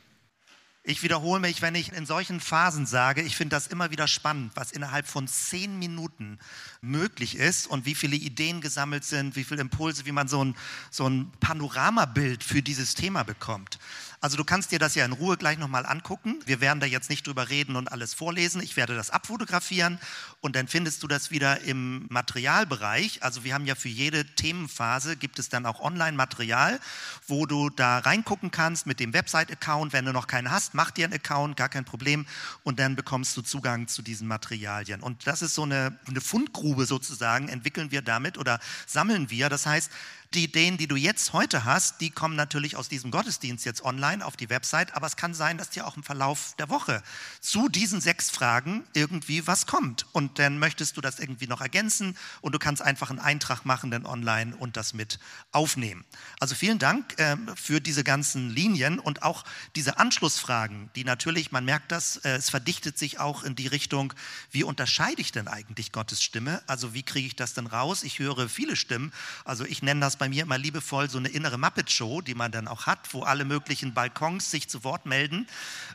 [0.84, 4.54] Ich wiederhole mich, wenn ich in solchen Phasen sage, ich finde das immer wieder spannend,
[4.56, 6.40] was innerhalb von zehn Minuten
[6.82, 10.56] möglich ist und wie viele Ideen gesammelt sind, wie viele Impulse, wie man so ein,
[10.92, 13.80] so ein Panoramabild für dieses Thema bekommt.
[14.22, 16.40] Also du kannst dir das ja in Ruhe gleich nochmal angucken.
[16.46, 18.62] Wir werden da jetzt nicht drüber reden und alles vorlesen.
[18.62, 19.98] Ich werde das abfotografieren
[20.42, 23.24] und dann findest du das wieder im Materialbereich.
[23.24, 26.82] Also wir haben ja für jede Themenphase gibt es dann auch Online-Material,
[27.28, 29.94] wo du da reingucken kannst mit dem Website-Account.
[29.94, 32.26] Wenn du noch keinen hast, mach dir einen Account, gar kein Problem.
[32.64, 35.02] Und dann bekommst du Zugang zu diesen Materialien.
[35.02, 39.50] Und das ist so eine, eine Fundgrube sozusagen, entwickeln wir damit oder sammeln wir.
[39.50, 39.92] Das heißt,
[40.36, 44.24] die Ideen, die du jetzt heute hast, die kommen natürlich aus diesem Gottesdienst jetzt online
[44.24, 47.02] auf die Website, aber es kann sein, dass dir auch im Verlauf der Woche
[47.42, 50.06] zu diesen sechs Fragen irgendwie was kommt.
[50.12, 53.90] Und dann möchtest du das irgendwie noch ergänzen und du kannst einfach einen Eintrag machen
[53.90, 55.20] dann online und das mit
[55.52, 56.06] aufnehmen.
[56.40, 59.44] Also vielen Dank äh, für diese ganzen Linien und auch
[59.76, 64.14] diese Anschlussfragen, die natürlich, man merkt das, äh, es verdichtet sich auch in die Richtung,
[64.52, 66.62] wie unterscheide ich denn eigentlich Gottes Stimme?
[66.68, 68.04] Also wie kriege ich das denn raus?
[68.04, 69.12] Ich höre viele Stimmen,
[69.44, 72.68] also ich nenne das bei mir immer liebevoll so eine innere Muppet-Show, die man dann
[72.68, 75.48] auch hat, wo alle möglichen Balkons sich zu Wort melden.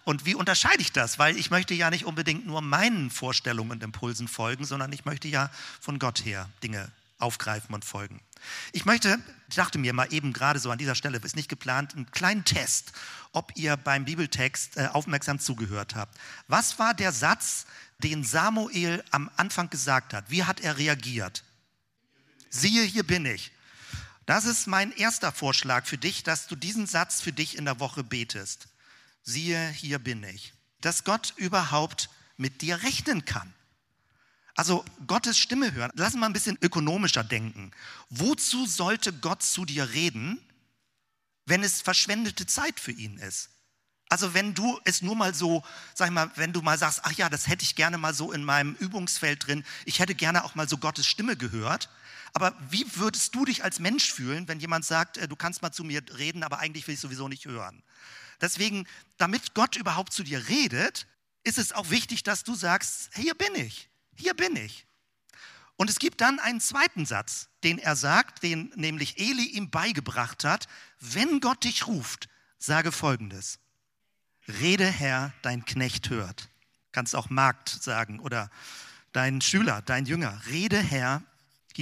[0.03, 1.19] Und wie unterscheide ich das?
[1.21, 5.29] Weil ich möchte ja nicht unbedingt nur meinen Vorstellungen und Impulsen folgen, sondern ich möchte
[5.29, 5.51] ja
[5.81, 8.21] von Gott her Dinge aufgreifen und folgen.
[8.73, 9.19] Ich möchte,
[9.49, 12.45] ich dachte mir mal eben gerade so an dieser Stelle, ist nicht geplant, einen kleinen
[12.45, 12.93] Test,
[13.33, 16.19] ob ihr beim Bibeltext äh, aufmerksam zugehört habt.
[16.49, 17.67] Was war der Satz,
[18.03, 20.27] den Samuel am Anfang gesagt hat?
[20.29, 21.45] Wie hat er reagiert?
[22.51, 23.51] Siehe, hier bin ich.
[24.27, 27.81] Das ist mein erster Vorschlag für dich, dass du diesen Satz für dich in der
[27.81, 28.69] Woche betest.
[29.23, 30.55] Siehe, hier bin ich.
[30.81, 33.53] Dass Gott überhaupt mit dir rechnen kann.
[34.55, 35.91] Also Gottes Stimme hören.
[35.95, 37.73] Lass uns mal ein bisschen ökonomischer denken.
[38.09, 40.39] Wozu sollte Gott zu dir reden,
[41.47, 43.51] wenn es verschwendete Zeit für ihn ist?
[44.09, 45.65] Also wenn du es nur mal so,
[45.95, 48.45] sag mal, wenn du mal sagst, ach ja, das hätte ich gerne mal so in
[48.45, 51.89] meinem Übungsfeld drin, ich hätte gerne auch mal so Gottes Stimme gehört,
[52.35, 55.73] aber wie würdest du dich als Mensch fühlen, wenn jemand sagt, äh, du kannst mal
[55.73, 57.83] zu mir reden, aber eigentlich will ich sowieso nicht hören?
[58.41, 61.07] Deswegen, damit Gott überhaupt zu dir redet,
[61.45, 64.87] ist es auch wichtig, dass du sagst, hier bin ich, hier bin ich.
[65.77, 70.45] Und es gibt dann einen zweiten Satz, den er sagt, den nämlich Eli ihm beigebracht
[70.45, 70.67] hat,
[71.01, 72.29] wenn Gott dich ruft,
[72.59, 73.59] sage folgendes.
[74.49, 76.49] Rede Herr, dein Knecht hört.
[76.93, 78.51] Kannst auch Magd sagen oder
[79.13, 80.41] dein Schüler, dein Jünger.
[80.47, 81.23] Rede Herr,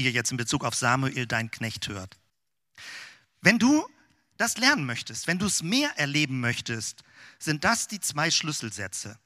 [0.01, 2.19] hier jetzt in Bezug auf Samuel, dein Knecht hört.
[3.41, 3.87] Wenn du
[4.37, 7.03] das lernen möchtest, wenn du es mehr erleben möchtest,
[7.39, 9.19] sind das die zwei Schlüsselsätze.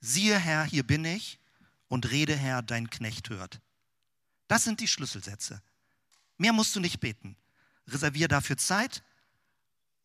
[0.00, 1.38] Siehe Herr, hier bin ich
[1.88, 3.60] und rede Herr, dein Knecht hört.
[4.48, 5.62] Das sind die Schlüsselsätze.
[6.36, 7.36] Mehr musst du nicht beten.
[7.88, 9.02] Reservier dafür Zeit,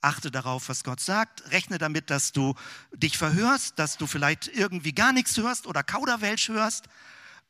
[0.02, 2.56] achte darauf, was Gott sagt, rechne damit, dass du
[2.94, 6.86] dich verhörst, dass du vielleicht irgendwie gar nichts hörst oder Kauderwelsch hörst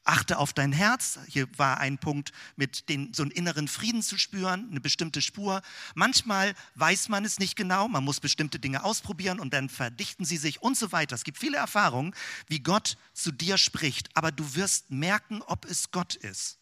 [0.04, 1.20] Achte auf dein Herz.
[1.28, 5.62] Hier war ein Punkt, mit den, so einen inneren Frieden zu spüren, eine bestimmte Spur.
[5.94, 10.38] Manchmal weiß man es nicht genau, man muss bestimmte Dinge ausprobieren und dann verdichten sie
[10.38, 11.16] sich und so weiter.
[11.16, 12.16] Es gibt viele Erfahrungen,
[12.48, 16.60] wie Gott zu dir spricht, aber du wirst merken, ob es Gott ist.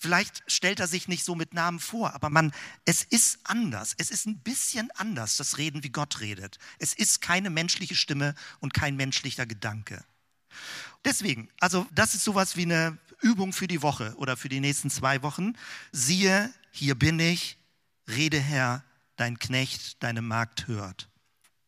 [0.00, 2.52] Vielleicht stellt er sich nicht so mit Namen vor, aber man,
[2.84, 3.94] es ist anders.
[3.98, 6.58] Es ist ein bisschen anders, das Reden, wie Gott redet.
[6.78, 10.04] Es ist keine menschliche Stimme und kein menschlicher Gedanke.
[11.04, 14.90] Deswegen, also das ist sowas wie eine Übung für die Woche oder für die nächsten
[14.90, 15.54] zwei Wochen.
[15.92, 17.56] Siehe, hier bin ich,
[18.08, 18.84] rede Herr,
[19.16, 21.08] dein Knecht, deine Magd hört.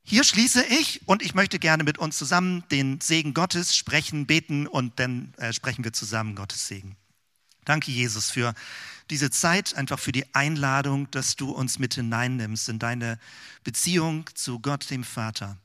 [0.03, 4.67] Hier schließe ich und ich möchte gerne mit uns zusammen den Segen Gottes sprechen, beten
[4.67, 6.97] und dann äh, sprechen wir zusammen Gottes Segen.
[7.65, 8.55] Danke, Jesus, für
[9.11, 13.19] diese Zeit, einfach für die Einladung, dass du uns mit hineinnimmst in deine
[13.63, 15.59] Beziehung zu Gott, dem Vater.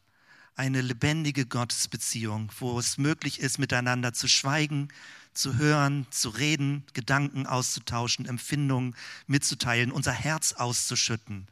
[0.57, 4.87] Eine lebendige Gottesbeziehung, wo es möglich ist, miteinander zu schweigen,
[5.33, 8.95] zu hören, zu reden, Gedanken auszutauschen, Empfindungen
[9.27, 11.47] mitzuteilen, unser Herz auszuschütten.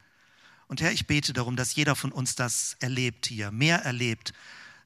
[0.68, 4.34] Und Herr, ich bete darum, dass jeder von uns das erlebt hier, mehr erlebt,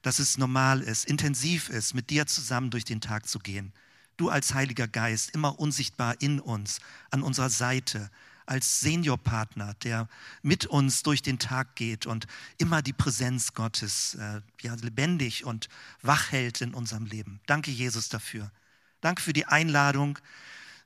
[0.02, 3.72] dass es normal ist, intensiv ist, mit dir zusammen durch den Tag zu gehen.
[4.18, 6.80] Du als Heiliger Geist, immer unsichtbar in uns,
[7.12, 8.10] an unserer Seite,
[8.48, 10.08] als Seniorpartner, der
[10.42, 12.26] mit uns durch den Tag geht und
[12.58, 15.70] immer die Präsenz Gottes äh, ja, lebendig und
[16.02, 17.40] wach hält in unserem Leben.
[17.46, 18.52] Danke, Jesus, dafür.
[19.02, 20.18] Danke für die Einladung.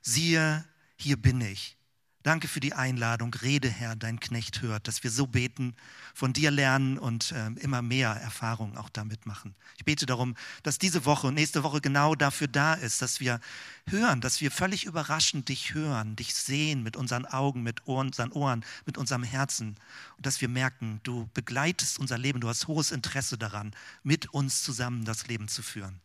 [0.02, 0.64] Siehe,
[0.96, 1.76] hier bin ich.
[2.22, 3.34] Danke für die Einladung.
[3.34, 5.74] Rede, Herr, dein Knecht hört, dass wir so beten,
[6.14, 9.56] von dir lernen und äh, immer mehr Erfahrungen auch damit machen.
[9.76, 13.40] Ich bete darum, dass diese Woche und nächste Woche genau dafür da ist, dass wir
[13.88, 18.30] hören, dass wir völlig überraschend dich hören, dich sehen mit unseren Augen, mit Ohren, unseren
[18.30, 19.76] Ohren, mit unserem Herzen
[20.16, 24.62] und dass wir merken, du begleitest unser Leben, du hast hohes Interesse daran, mit uns
[24.62, 26.00] zusammen das Leben zu führen.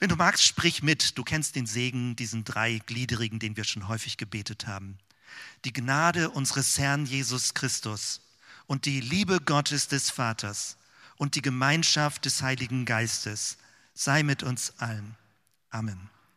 [0.00, 1.18] Wenn du magst, sprich mit.
[1.18, 4.98] Du kennst den Segen, diesen dreigliedrigen, den wir schon häufig gebetet haben.
[5.64, 8.22] Die Gnade unseres Herrn Jesus Christus
[8.66, 10.78] und die Liebe Gottes des Vaters
[11.16, 13.58] und die Gemeinschaft des Heiligen Geistes
[13.92, 15.16] sei mit uns allen.
[15.68, 16.08] Amen.